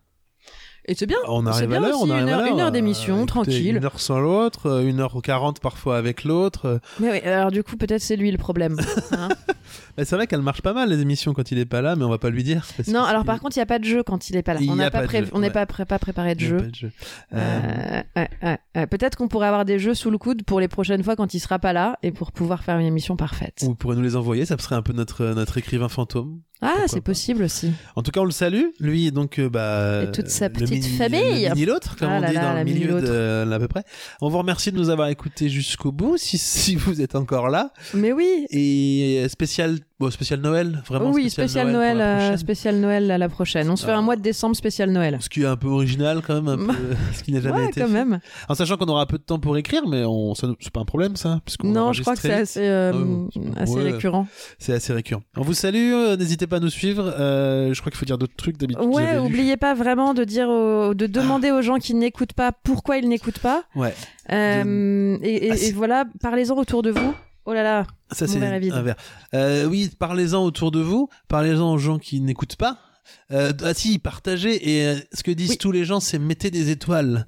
[0.88, 1.18] Et c'est bien.
[1.28, 2.54] On C'est arrive bien à l'heure, on arrive une heure- l'heure.
[2.54, 3.78] une heure d'émission, tranquille.
[3.78, 6.80] Une heure sans l'autre, euh, une heure quarante parfois avec l'autre.
[7.00, 8.78] Mais oui, alors du coup, peut-être c'est lui le problème.
[9.12, 9.30] hein.
[9.98, 12.04] Bah, c'est vrai qu'elle marche pas mal les émissions quand il est pas là, mais
[12.04, 12.66] on va pas lui dire.
[12.88, 14.60] non, alors par contre, il n'y a pas de jeu quand il est pas là.
[14.62, 15.50] Il On n'a pas, pas pré- n'est ouais.
[15.50, 16.92] pas, pré- pas préparé de il jeu.
[17.34, 18.86] Euh, Euh.
[18.88, 21.40] Peut-être qu'on pourrait avoir des jeux sous le coude pour les prochaines fois quand il
[21.40, 23.60] sera pas là et pour pouvoir faire une émission parfaite.
[23.64, 26.42] Vous pourrez nous les envoyer, ça serait un peu notre, notre écrivain fantôme.
[26.62, 27.72] Ah, c'est possible aussi.
[27.96, 30.04] En tout cas, on le salue, lui, donc, euh, bah.
[30.04, 31.44] Et toute sa le petite mini- famille.
[31.44, 33.60] Le mini l'autre, comme Ah on là dit là, dans le milieu de euh, à
[33.60, 33.84] peu près.
[34.22, 37.72] On vous remercie de nous avoir écoutés jusqu'au bout, si, si vous êtes encore là.
[37.94, 38.46] Mais oui.
[38.50, 43.30] Et euh, spécial, bon, spécial Noël, vraiment oui, spécial Noël, euh, spécial Noël à la
[43.30, 43.70] prochaine.
[43.70, 43.98] On se fait Ah.
[43.98, 45.18] un mois de décembre spécial Noël.
[45.20, 46.74] Ce qui est un peu original quand même, un peu,
[47.14, 47.94] ce qui n'a jamais Ouais, été quand fait.
[47.94, 48.20] même.
[48.50, 51.16] En sachant qu'on aura peu de temps pour écrire, mais on, c'est pas un problème
[51.18, 52.94] ça, Non, je crois que c'est assez, euh,
[53.58, 53.92] Ah assez ouais.
[53.92, 54.26] récurrent.
[54.58, 55.22] C'est assez récurrent.
[55.38, 56.16] On vous salue, euh,
[56.46, 57.14] n'hésitez pas à nous suivre.
[57.20, 58.86] euh, je crois qu'il faut dire d'autres trucs d'habitude.
[58.86, 62.98] Ouais, oubliez pas vraiment de dire, aux- de demander aux gens qui n'écoutent pas pourquoi
[62.98, 63.64] ils n'écoutent pas.
[63.76, 63.94] Ouais,
[64.32, 67.14] Euh, et, et- Ah, et voilà, parlez-en autour de vous.
[67.48, 67.86] Oh là là.
[68.12, 68.96] ça c'est un verre.
[69.36, 72.78] Euh, oui, parlez-en autour de vous, parlez-en aux gens qui n'écoutent pas.
[73.32, 74.56] Euh, ah si, partagez.
[74.80, 75.58] Et euh, ce que disent Oui.
[75.60, 77.28] tous les gens, c'est mettez des étoiles.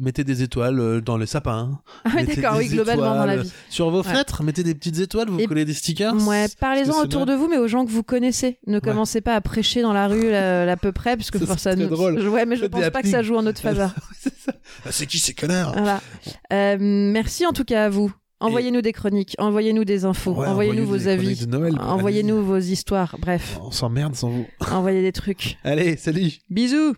[0.00, 1.78] Mettez des étoiles euh, dans les sapins.
[2.04, 3.52] Ah oui, d'accord, oui, globalement dans la étoiles vie.
[3.68, 4.04] Sur vos Ouais.
[4.04, 6.14] fenêtres, mettez des petites étoiles, vous Et- collez des stickers.
[6.26, 8.58] Ouais, parlez-en autour de vous, mais aux gens que vous connaissez.
[8.66, 11.74] Ne commencez pas à prêcher dans la rue à, à peu près, parce que Ça,
[11.74, 11.88] très nous.
[11.88, 12.18] drôle.
[12.28, 13.94] Ouais, mais je pense pas que ça joue en notre faveur.
[14.18, 14.32] C'est.
[14.86, 15.72] Ah, c'est qui ces connards?
[15.72, 16.00] Voilà.
[16.52, 18.10] Euh, merci en tout cas à vous.
[18.42, 21.46] Envoyez-nous des chroniques, envoyez-nous des infos, Ouais, envoyez-nous vos avis,
[21.78, 23.16] envoyez-nous vos histoires.
[23.20, 24.46] Bref, On s'emmerde sans vous.
[24.70, 25.58] envoyez des trucs.
[25.62, 26.94] Allez, salut Bisous